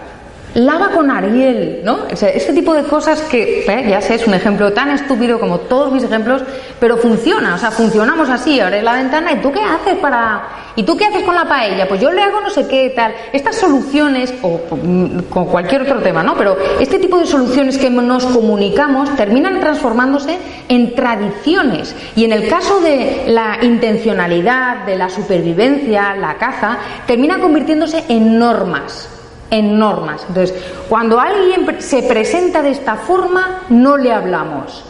[0.56, 2.00] lava con Ariel, ¿no?
[2.12, 3.86] O sea, ese tipo de cosas que, ¿eh?
[3.90, 6.44] ya sé, es un ejemplo tan estúpido como todos mis ejemplos,
[6.80, 10.44] pero funciona, o sea, funcionamos así, abres la ventana y tú qué haces para...
[10.74, 11.86] ¿Y tú qué haces con la paella?
[11.86, 13.14] Pues yo le hago no sé qué tal.
[13.34, 16.36] Estas soluciones, o mm, con cualquier otro tema, ¿no?
[16.36, 20.38] Pero este tipo de soluciones que nos comunicamos terminan transformándose
[20.70, 21.94] en tradiciones.
[22.16, 28.40] Y en el caso de la intencionalidad, de la supervivencia, la caza, termina convirtiéndose en
[28.40, 29.21] normas
[29.52, 30.26] en normas.
[30.28, 30.56] Entonces,
[30.90, 34.84] cuando alguien se presenta de esta forma, no le hablamos.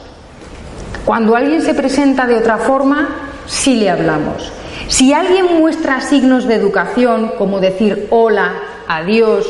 [1.04, 3.10] Cuando alguien se presenta de otra forma,
[3.48, 4.52] sí le hablamos.
[4.88, 8.54] Si alguien muestra signos de educación, como decir hola,
[8.88, 9.48] adiós,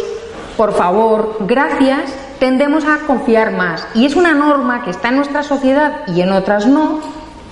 [0.55, 3.85] por favor, gracias, tendemos a confiar más.
[3.93, 6.99] Y es una norma que está en nuestra sociedad y en otras no,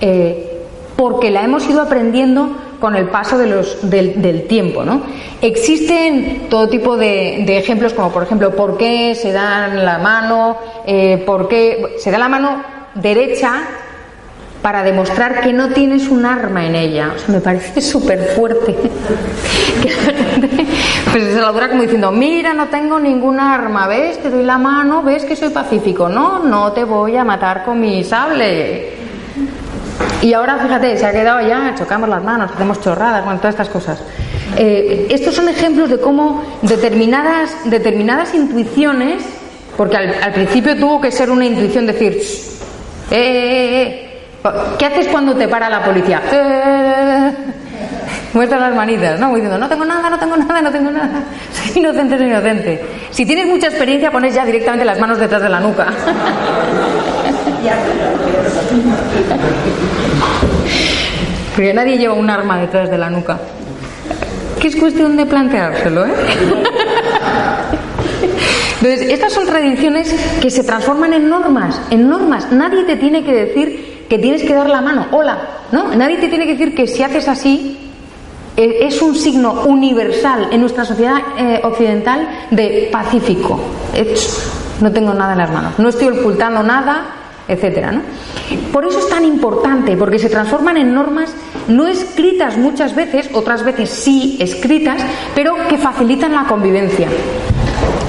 [0.00, 0.64] eh,
[0.96, 4.84] porque la hemos ido aprendiendo con el paso de los, del, tiempo.
[4.84, 5.02] ¿no?
[5.40, 10.56] Existen todo tipo de, ejemplos, como por ejemplo, ¿por qué se dan la mano?
[10.86, 12.62] Eh, ¿Por qué se da la mano
[12.94, 13.62] derecha
[14.62, 17.14] para demostrar que no tienes un arma en ella.
[17.28, 18.76] Me parece súper fuerte
[21.10, 24.20] pues se la dura como diciendo, mira, no tengo ningún arma, ¿ves?
[24.22, 26.08] Te doy la mano, ¿ves que soy pacífico?
[26.08, 28.99] No, no te voy a matar con mi sable.
[30.22, 33.68] Y ahora, fíjate, se ha quedado ya, chocamos las manos, hacemos chorradas, bueno, todas estas
[33.68, 34.02] cosas.
[34.56, 39.22] Eh, estos son ejemplos de cómo determinadas, determinadas intuiciones,
[39.76, 42.20] porque al, principio tuvo que ser una intuición decir,
[43.10, 44.10] eh, eh,
[44.44, 46.22] eh, ¿qué haces cuando te para la policía?
[46.30, 47.32] Eh,
[48.34, 49.28] muestra las manitas, ¿no?
[49.34, 51.24] Diciendo, no tengo nada, no tengo nada, no tengo nada.
[51.52, 52.84] Soy inocente, soy inocente.
[53.10, 55.86] Si tienes mucha experiencia, pones ya directamente las manos detrás de la nuca.
[61.54, 63.38] Porque nadie lleva un arma detrás de la nuca.
[64.60, 66.12] Que es cuestión de planteárselo, ¿eh?
[68.80, 72.50] Entonces, estas son tradiciones que se transforman en normas, en normas.
[72.50, 75.38] Nadie te tiene que decir que tienes que dar la mano, hola,
[75.70, 75.94] ¿no?
[75.94, 77.76] Nadie te tiene que decir que si haces así
[78.56, 83.60] eh, es un signo universal en nuestra sociedad eh, occidental de pacífico.
[84.80, 87.19] no tengo nada en las manos, no estoy ocultando nada,
[87.50, 87.92] etcétera.
[87.92, 88.02] ¿no?
[88.72, 91.34] Por eso es tan importante, porque se transforman en normas
[91.68, 95.02] no escritas muchas veces, otras veces sí escritas,
[95.34, 97.08] pero que facilitan la convivencia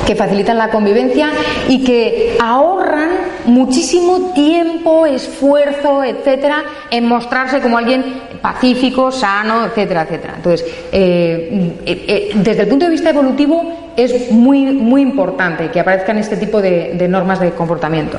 [0.05, 1.29] que facilitan la convivencia
[1.69, 3.09] y que ahorran
[3.45, 8.03] muchísimo tiempo, esfuerzo, etcétera, en mostrarse como alguien
[8.41, 10.33] pacífico, sano, etcétera, etcétera.
[10.37, 15.79] Entonces, eh, eh, eh, desde el punto de vista evolutivo, es muy, muy importante que
[15.79, 18.17] aparezcan este tipo de, normas de comportamiento.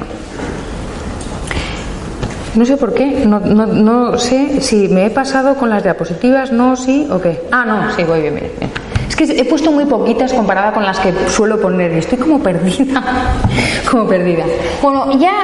[2.54, 6.52] No sé por qué, no, no, no, sé si me he pasado con las diapositivas,
[6.52, 7.40] no, sí o qué.
[7.50, 8.50] Ah, no, sí, voy bien, bien.
[8.58, 8.91] bien.
[9.12, 12.42] Es que he puesto muy poquitas comparada con las que suelo poner y estoy como
[12.42, 13.02] perdida,
[13.90, 14.46] como perdida.
[14.80, 15.34] Bueno, ya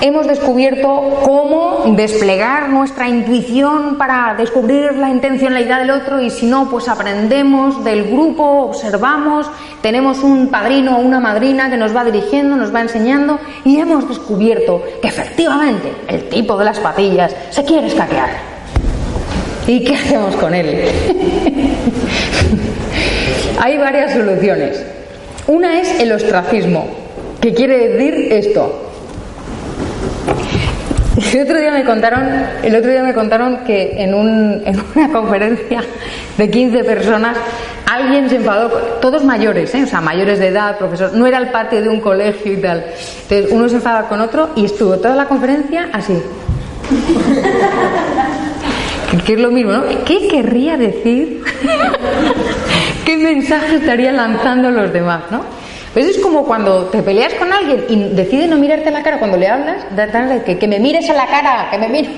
[0.00, 6.68] hemos descubierto cómo desplegar nuestra intuición para descubrir la intencionalidad del otro y si no,
[6.68, 9.48] pues aprendemos del grupo, observamos,
[9.80, 14.08] tenemos un padrino o una madrina que nos va dirigiendo, nos va enseñando y hemos
[14.08, 18.30] descubierto que efectivamente el tipo de las patillas se quiere escaquear.
[19.68, 20.88] ¿Y qué hacemos con él?
[23.60, 24.84] Hay varias soluciones.
[25.46, 26.86] Una es el ostracismo,
[27.40, 28.80] que quiere decir esto.
[31.32, 32.28] El otro día me contaron,
[32.62, 35.82] el otro día me contaron que en, una conferencia
[36.36, 37.36] de 15 personas
[37.90, 38.68] alguien se enfadó,
[39.00, 39.84] todos mayores, ¿eh?
[39.84, 42.84] o sea, mayores de edad, profesor, no era el patio de un colegio y tal.
[43.22, 46.14] Entonces uno se enfadaba con otro y estuvo toda la conferencia así.
[49.24, 49.84] que es lo mismo, ¿no?
[50.04, 51.42] ¿Qué querría decir
[53.04, 55.42] ¿Qué mensaje estaría lanzando los demás, no?
[55.92, 59.18] Pues es como cuando te peleas con alguien y decide no mirarte a la cara
[59.18, 59.84] cuando le hablas,
[60.44, 62.10] que, que me mires a la cara, que me mires.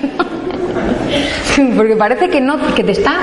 [1.77, 3.13] Porque parece que no, que te está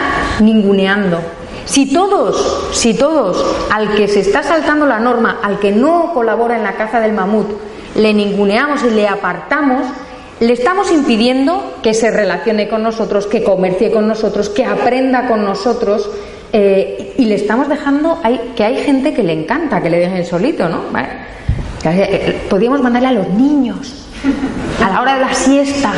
[0.40, 1.20] ninguneando.
[1.64, 6.56] Si todos, si todos, al que se está saltando la norma, al que no colabora
[6.56, 7.48] en la caza del mamut,
[7.96, 9.86] le ninguneamos y le apartamos,
[10.40, 15.44] le estamos impidiendo que se relacione con nosotros, que comercie con nosotros, que aprenda con
[15.44, 16.10] nosotros,
[16.56, 20.24] eh, y le estamos dejando hay, que hay gente que le encanta que le dejen
[20.24, 20.82] solito, ¿no?
[21.84, 24.06] Eh, podríamos mandarle a los niños
[24.80, 25.92] a la hora de la siesta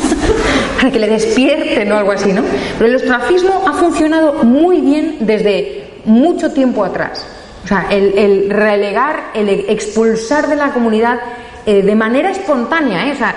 [0.76, 2.42] para que le despierten o algo así, ¿no?
[2.78, 7.26] Pero el ostracismo ha funcionado muy bien desde mucho tiempo atrás.
[7.62, 11.20] O sea, el, relegar, el expulsar de la comunidad
[11.66, 13.34] eh, de manera espontánea, o sea,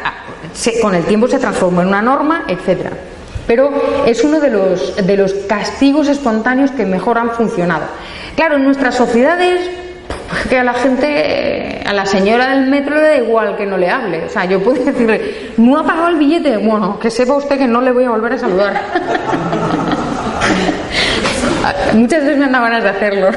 [0.81, 2.91] con el tiempo se transformó en una norma, etcétera.
[3.47, 3.71] Pero
[4.05, 7.85] es uno de los, de los castigos espontáneos que mejor han funcionado.
[8.35, 9.69] Claro, en nuestras sociedades
[10.49, 13.89] que a la gente, a la señora del metro le da igual que no le
[13.89, 14.25] hable.
[14.25, 16.57] O sea, yo puedo decirle, no ha pagado el billete.
[16.57, 18.73] Bueno, que sepa usted que no le voy a volver a saludar.
[21.93, 23.29] Muchas veces me dan ganas de hacerlo.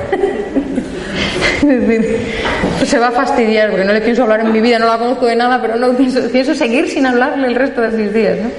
[2.84, 5.26] se va a fastidiar porque no le pienso hablar en mi vida, no la conozco
[5.26, 8.38] de nada, pero no pienso, seguir sin hablarle el resto de mis días.
[8.38, 8.50] ¿no?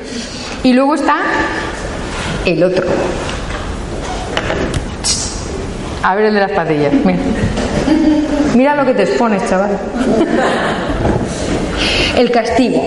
[0.63, 1.17] Y luego está
[2.45, 2.86] el otro.
[6.04, 6.93] A ver el de las patillas.
[6.93, 7.19] Mira.
[8.56, 9.78] Mira lo que te expones, chaval.
[12.17, 12.84] El castigo.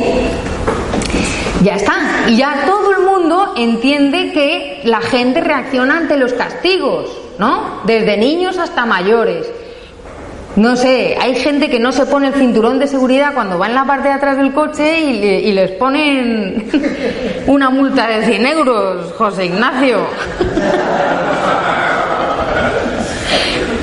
[1.63, 1.95] Ya está.
[2.29, 7.81] Y ya todo el mundo entiende que la gente reacciona ante los castigos, ¿no?
[7.85, 9.47] Desde niños hasta mayores.
[10.57, 13.75] No sé, hay gente que no se pone el cinturón de seguridad cuando va en
[13.75, 16.71] la parte de atrás del coche y, les ponen
[17.49, 20.07] una multa de 100 euros, José Ignacio.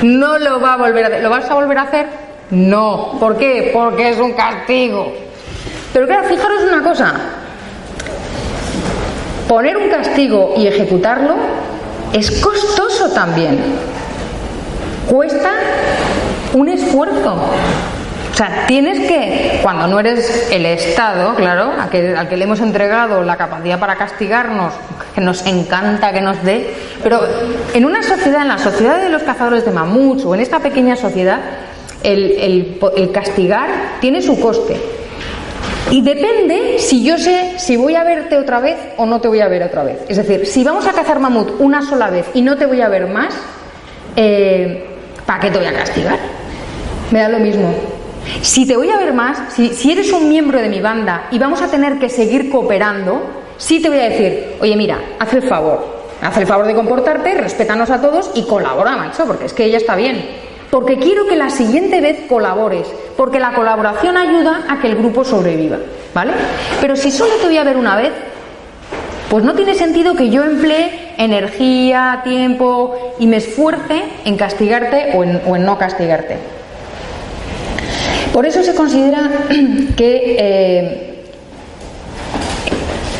[0.02, 1.22] No lo va a volver a hacer.
[1.22, 2.06] ¿Lo vas a volver a hacer?
[2.50, 3.18] No.
[3.20, 3.70] ¿Por qué?
[3.72, 5.12] Porque es un castigo.
[5.92, 7.14] Pero claro, fijaros una cosa.
[9.46, 11.34] Poner un castigo y ejecutarlo
[12.14, 13.58] es costoso también.
[15.08, 15.50] Cuesta
[16.54, 17.34] un esfuerzo.
[18.32, 23.22] O sea, tienes que, cuando no eres el Estado, claro, al que, le hemos entregado
[23.22, 24.72] la capacidad para castigarnos,
[25.14, 27.20] que nos encanta que nos dé, pero
[27.74, 30.96] en una sociedad, en la sociedad de los cazadores de mamuts o en esta pequeña
[30.96, 31.40] sociedad,
[32.02, 33.68] el, el castigar
[34.00, 34.80] tiene su coste.
[35.90, 39.40] Y depende si yo sé si voy a verte otra vez o no te voy
[39.40, 39.98] a ver otra vez.
[40.08, 42.88] Es decir, si vamos a cazar mamut una sola vez y no te voy a
[42.88, 43.34] ver más,
[44.16, 44.91] eh,
[45.32, 46.18] ¿para qué te voy a castigar?
[47.10, 47.74] me da lo mismo.
[48.42, 51.62] Si te voy a ver más, si, eres un miembro de mi banda y vamos
[51.62, 53.22] a tener que seguir cooperando,
[53.56, 55.86] sí te voy a decir, oye, mira, haz el favor,
[56.20, 59.78] haz el favor de comportarte, respétanos a todos y colabora, macho, porque es que ella
[59.78, 60.22] está bien.
[60.70, 65.24] Porque quiero que la siguiente vez colabores, porque la colaboración ayuda a que el grupo
[65.24, 65.78] sobreviva,
[66.14, 66.32] ¿vale?
[66.80, 68.12] Pero si solo te voy a ver una vez,
[69.30, 75.56] pues no tiene sentido que yo emplee energía, tiempo y me esfuerce en castigarte o
[75.56, 76.36] en no castigarte.
[78.32, 79.30] Por eso se considera
[79.96, 81.08] que eh,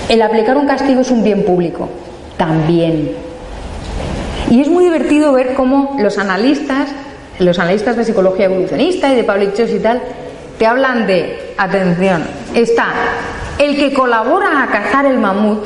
[0.09, 1.89] El aplicar un castigo es un bien público.
[2.37, 3.13] También.
[4.51, 6.89] Y es muy divertido ver cómo los analistas,
[7.39, 10.03] los analistas de psicología evolucionista y de public choice y tal,
[10.59, 12.25] te hablan de, atención,
[12.55, 12.87] está
[13.59, 15.65] el que colabora a cazar el mamut,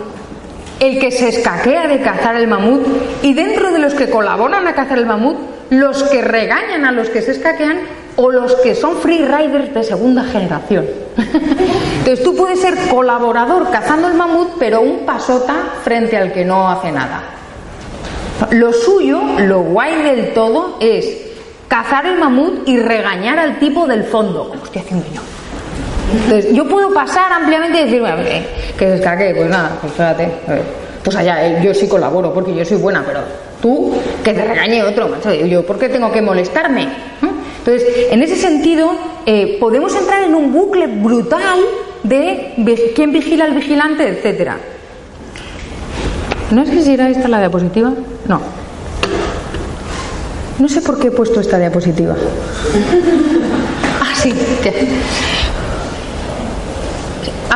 [0.80, 2.86] el que se escaquea de cazar el mamut,
[3.22, 5.36] y dentro de los que colaboran a cazar el mamut,
[5.70, 7.78] los que regañan a los que se escaquean
[8.16, 10.86] o los que son free riders de segunda generación.
[11.98, 16.68] Entonces tú puedes ser colaborador cazando el mamut, pero un pasota frente al que no
[16.70, 17.22] hace nada.
[18.50, 21.26] Lo suyo, lo guay del todo, es
[21.68, 25.06] cazar el mamut y regañar al tipo del fondo, como estoy haciendo.
[26.12, 28.02] Entonces, yo puedo pasar ampliamente y decir,
[28.78, 30.28] que se escaquee, pues nada, pues espérate,
[31.02, 33.20] pues allá, eh, yo sí colaboro porque yo soy buena, pero
[33.60, 36.88] tú que te regañe otro, macho, yo, ¿por qué tengo que molestarme?
[37.58, 38.92] Entonces, en ese sentido,
[39.26, 41.58] eh, podemos entrar en un bucle brutal
[42.04, 44.58] de quién vigila al vigilante, etcétera.
[46.52, 47.92] No sé si era esta la diapositiva.
[48.28, 48.40] No.
[50.60, 52.14] No sé por qué he puesto esta diapositiva.
[54.00, 54.32] ah, sí.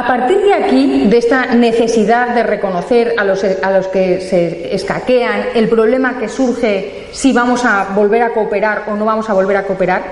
[0.01, 4.75] A partir de aquí, de esta necesidad de reconocer a los, a los, que se
[4.75, 9.35] escaquean, el problema que surge si vamos a volver a cooperar o no vamos a
[9.35, 10.03] volver a cooperar,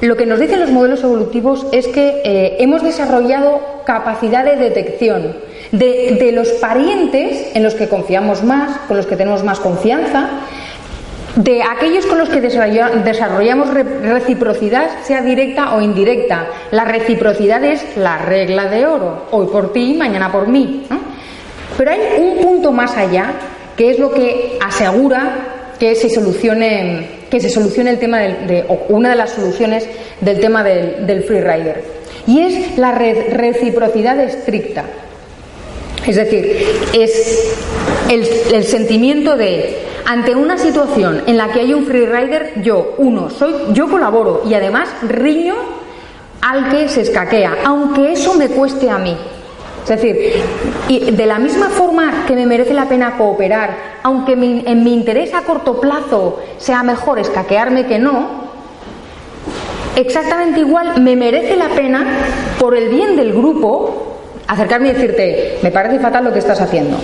[0.00, 5.36] lo que nos dicen los modelos evolutivos es que eh, hemos desarrollado capacidad de detección
[5.70, 10.30] de, de los parientes en los que confiamos más, con los que tenemos más confianza,
[11.36, 16.46] de aquellos con los que desarrollamos reciprocidad, sea directa o indirecta.
[16.70, 20.86] La reciprocidad es la regla de oro, hoy por ti, mañana por mí.
[21.76, 23.32] Pero hay un punto más allá,
[23.76, 28.86] que es lo que asegura que se solucione, que se solucione el tema de, o
[28.88, 29.88] una de las soluciones
[30.20, 31.82] del tema del, del free rider.
[32.26, 34.84] Y es la reciprocidad estricta.
[36.06, 36.56] Es decir,
[36.92, 37.54] es
[38.08, 39.76] el, sentimiento de
[40.06, 44.54] ante una situación en la que hay un freerider, yo, uno, soy, yo colaboro y
[44.54, 45.54] además riño
[46.40, 49.16] al que se escaquea, aunque eso me cueste a mí.
[49.82, 50.42] Es decir,
[50.88, 55.34] y de la misma forma que me merece la pena cooperar, aunque en mi interés
[55.34, 58.50] a corto plazo sea mejor escaquearme que no,
[59.96, 62.04] exactamente igual me merece la pena,
[62.58, 66.98] por el bien del grupo, acercarme y decirte, me parece fatal lo que estás haciendo.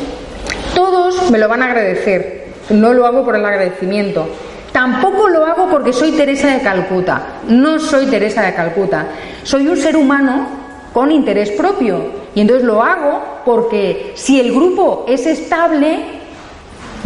[0.74, 4.28] Todos me lo van a agradecer, no lo hago por el agradecimiento.
[4.72, 9.06] Tampoco lo hago porque soy Teresa de Calcuta, no soy Teresa de Calcuta,
[9.42, 10.46] soy un ser humano
[10.92, 12.26] con interés propio.
[12.34, 16.00] Y entonces lo hago porque si el grupo es estable,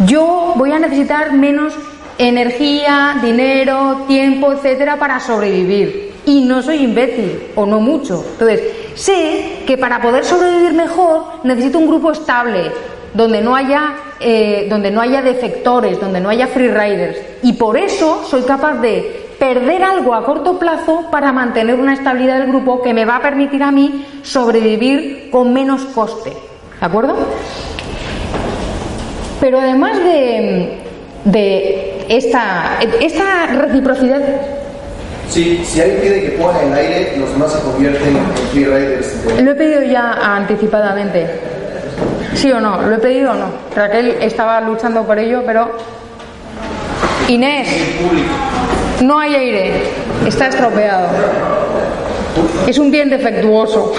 [0.05, 1.73] yo voy a necesitar menos
[2.17, 6.13] energía, dinero, tiempo, etcétera, para sobrevivir.
[6.25, 8.23] Y no soy imbécil, o no mucho.
[8.33, 8.61] Entonces,
[8.95, 12.71] sé que para poder sobrevivir mejor necesito un grupo estable,
[13.13, 17.17] donde no haya, eh, donde no haya defectores, donde no haya free riders.
[17.43, 22.39] Y por eso soy capaz de perder algo a corto plazo para mantener una estabilidad
[22.39, 26.29] del grupo que me va a permitir a mí sobrevivir con menos coste.
[26.29, 27.15] ¿De acuerdo?
[29.39, 30.77] Pero además de,
[31.25, 34.21] de esta, esta reciprocidad
[35.31, 38.65] Sí, si alguien pide que ponga en el aire, los demás se convierten en free
[38.65, 39.15] riders.
[39.41, 41.25] Lo he pedido ya anticipadamente.
[42.33, 42.81] ¿Sí o no?
[42.81, 43.47] ¿Lo he pedido o no?
[43.75, 45.71] Raquel estaba luchando por ello, pero.
[47.27, 47.67] Inés,
[49.01, 49.83] no hay aire.
[50.25, 51.07] Está estropeado.
[52.67, 53.93] Es un bien defectuoso.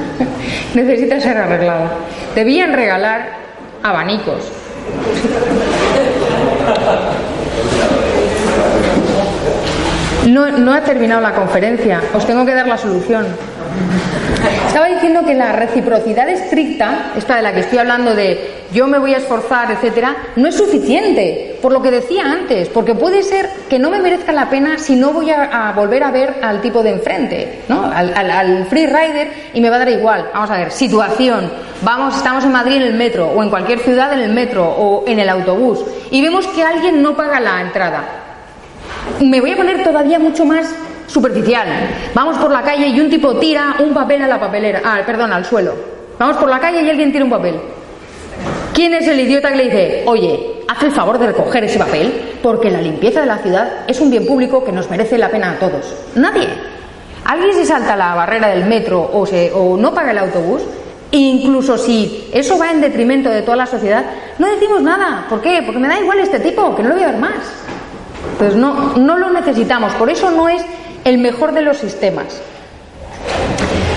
[0.74, 1.90] Necesita ser arreglado.
[2.34, 3.40] Debían regalar
[3.82, 4.50] abanicos.
[10.26, 13.26] No, no ha terminado la conferencia, os tengo que dar la solución.
[14.66, 18.98] Estaba diciendo que la reciprocidad estricta, esta de la que estoy hablando de yo me
[18.98, 23.48] voy a esforzar, etcétera, no es suficiente, por lo que decía antes, porque puede ser
[23.68, 26.82] que no me merezca la pena si no voy a, volver a ver al tipo
[26.82, 27.84] de enfrente, ¿no?
[27.84, 30.30] Al, al, free rider y me va a dar igual.
[30.32, 31.50] Vamos a ver, situación.
[31.82, 35.04] Vamos, estamos en Madrid en el metro o en cualquier ciudad en el metro o
[35.06, 38.04] en el autobús y vemos que alguien no paga la entrada
[39.20, 40.74] me voy a poner todavía mucho más
[41.10, 41.66] superficial.
[42.14, 45.32] Vamos por la calle y un tipo tira un papel a la papelera, ah, perdón,
[45.32, 45.74] al suelo.
[46.18, 47.60] Vamos por la calle y alguien tira un papel.
[48.72, 52.36] ¿Quién es el idiota que le dice, oye, haz el favor de recoger ese papel
[52.42, 55.52] porque la limpieza de la ciudad es un bien público que nos merece la pena
[55.52, 55.94] a todos?
[56.14, 56.48] Nadie.
[57.24, 60.62] Alguien se salta la barrera del metro o, se, o no paga el autobús,
[61.10, 64.04] incluso si eso va en detrimento de toda la sociedad,
[64.38, 65.26] no decimos nada.
[65.28, 65.62] ¿Por qué?
[65.64, 67.38] Porque me da igual este tipo, que no lo voy a ver más.
[68.38, 70.62] Pues no, no lo necesitamos, por eso no es
[71.04, 72.40] el mejor de los sistemas.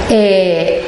[0.10, 0.84] Eh,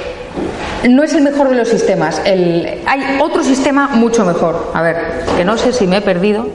[0.90, 2.22] no es el mejor de los sistemas.
[2.26, 4.72] hay otro sistema mucho mejor.
[4.74, 4.98] A ver,
[5.36, 6.48] que no sé si me he perdido.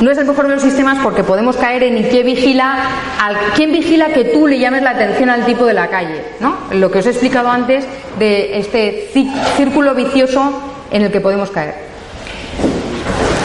[0.00, 2.76] No es el mejor de los sistemas porque podemos caer en quién vigila,
[3.18, 6.54] al, quién vigila que tú le llames la atención al tipo de la calle, ¿no?
[6.72, 7.86] Lo que os he explicado antes
[8.18, 9.08] de este
[9.56, 10.52] círculo vicioso
[10.90, 11.74] en el que podemos caer.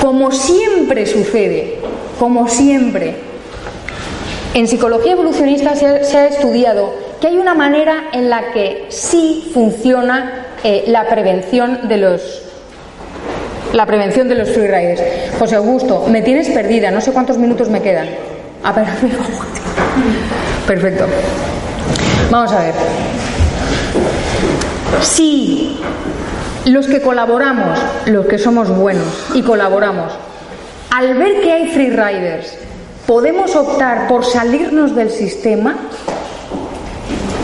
[0.01, 1.77] Como siempre sucede,
[2.19, 3.15] como siempre,
[4.53, 10.47] en psicología evolucionista se ha, estudiado que hay una manera en la que sí funciona
[10.63, 12.43] eh, la prevención de los
[13.73, 15.01] la prevención de los freeriders.
[15.39, 18.09] José Augusto, me tienes perdida, no sé cuántos minutos me quedan.
[20.67, 21.05] Perfecto.
[22.29, 22.73] Vamos a ver.
[25.01, 25.79] Si
[26.65, 30.11] los que colaboramos, los que somos buenos y colaboramos,
[30.89, 32.57] al ver que hay freeriders,
[33.05, 35.75] podemos optar por salirnos del sistema.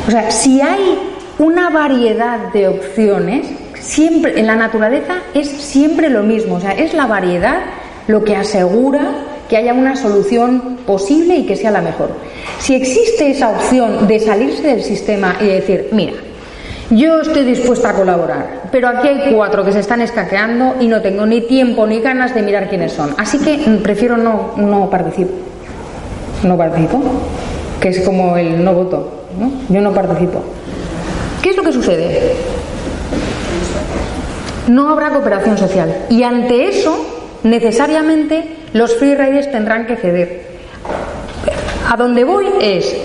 [0.08, 1.00] O sea, si hay
[1.40, 3.48] una variedad de opciones,
[3.80, 7.60] siempre en la naturaleza es siempre lo mismo, o sea, es la variedad
[8.08, 9.12] lo que asegura
[9.50, 12.10] que haya una solución posible y que sea la mejor.
[12.60, 16.14] Si existe esa opción de salirse del sistema y decir, mira,
[16.90, 21.02] yo estoy dispuesta a colaborar, pero aquí hay cuatro que se están escaqueando y no
[21.02, 23.14] tengo ni tiempo ni ganas de mirar quiénes son.
[23.18, 25.32] Así que prefiero no, no participo.
[26.44, 27.02] No participo,
[27.80, 29.12] que es como el no voto.
[29.40, 29.52] ¿no?
[29.70, 30.44] Yo no participo.
[31.42, 32.36] ¿Qué es lo que sucede?
[34.68, 36.06] no habrá cooperación social.
[36.10, 37.06] Y ante eso,
[37.44, 40.48] necesariamente, los freeriders tendrán que ceder.
[41.90, 42.96] A donde voy es,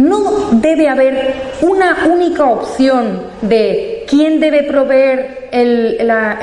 [0.00, 5.48] no debe haber una única opción de quién debe proveer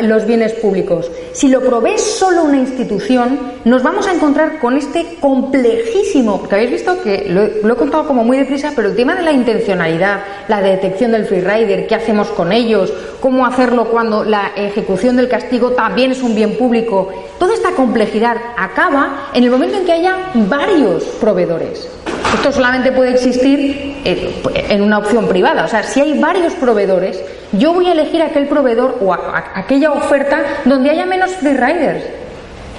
[0.02, 1.12] los bienes públicos.
[1.34, 6.72] Si lo provee solo una institución, nos vamos a encontrar con este complejísimo, porque habéis
[6.72, 10.22] visto que lo, lo he contado como muy deprisa, pero el tema de la intencionalidad,
[10.48, 15.72] la detección del freerider, qué hacemos con ellos, cómo hacerlo cuando la ejecución del castigo
[15.72, 20.32] también es un bien público, toda esta complejidad acaba en el momento en que haya
[20.36, 21.97] varios proveedores.
[22.34, 25.66] Esto solamente puede existir eh, en una opción privada.
[25.66, 27.24] O sea, si hay varios proveedores,
[27.54, 32.04] yo voy a elegir aquel proveedor o aquella oferta donde haya menos freeriders.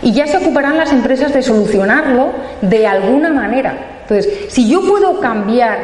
[0.02, 2.30] Y ya se ocuparán las empresas de solucionarlo
[2.60, 3.74] de alguna manera.
[4.02, 5.78] Entonces, si yo puedo cambiar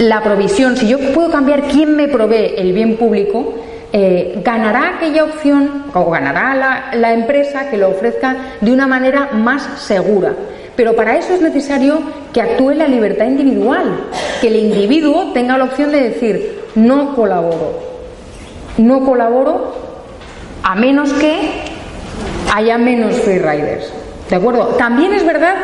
[0.00, 3.54] la provisión, si yo puedo cambiar quién me provee el bien público,
[3.92, 9.80] eh, ganará aquella opción o ganará la empresa que lo ofrezca de una manera más
[9.80, 10.34] segura.
[10.76, 12.00] Pero para eso es necesario
[12.32, 14.04] que actúe la libertad individual,
[14.40, 17.78] que el individuo tenga la opción de decir, no colaboro,
[18.78, 19.74] no colaboro
[20.62, 21.36] a menos que
[22.54, 23.92] haya menos freeriders.
[24.30, 24.66] ¿De acuerdo?
[24.78, 25.54] También es verdad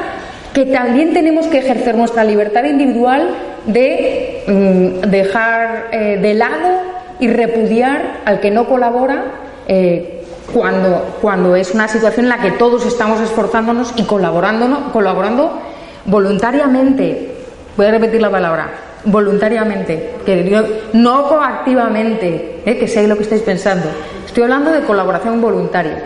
[0.53, 3.31] que también tenemos que ejercer nuestra libertad individual
[3.67, 6.83] de mm, dejar eh, de lado
[7.21, 9.25] y repudiar al que no colabora
[9.67, 10.18] eh,
[10.53, 15.61] cuando, cuando es una situación en la que todos estamos esforzándonos y colaborando, colaborando
[16.05, 17.35] voluntariamente.
[17.77, 18.71] Voy a repetir la palabra,
[19.05, 22.79] voluntariamente, que no coactivamente, ¿eh?
[22.79, 23.87] que sé lo que estáis pensando.
[24.27, 26.03] Estoy hablando de colaboración voluntaria.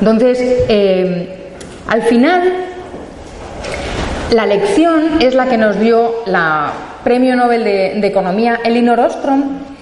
[0.00, 1.52] Entonces, eh,
[1.86, 2.52] al final,
[4.32, 6.72] la lección es la que nos dio la
[7.04, 9.73] Premio Nobel de, de Economía Elinor Ostrom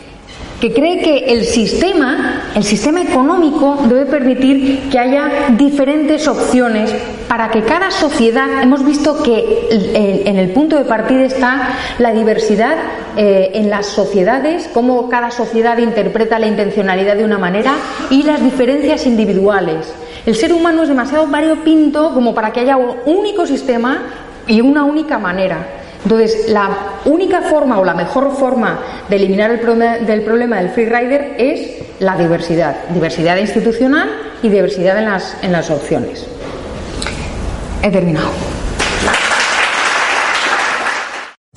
[0.63, 6.95] que cree que el sistema, el sistema económico debe permitir que haya diferentes opciones
[7.27, 12.77] para que cada sociedad, hemos visto que en el punto de partida está la diversidad
[13.17, 17.75] eh, en las sociedades, cómo cada sociedad interpreta la intencionalidad de una manera
[18.09, 19.93] y las diferencias individuales.
[20.27, 24.03] El ser humano es demasiado variopinto como para que haya un único sistema
[24.47, 25.82] y una única manera.
[26.05, 26.71] Entonces, la
[27.05, 31.83] única forma o la mejor forma de eliminar el problema del problema del freerider es
[32.01, 34.11] la diversidad, diversidad institucional
[34.43, 36.27] y diversidad en las, en las opciones.
[37.83, 38.52] He terminado.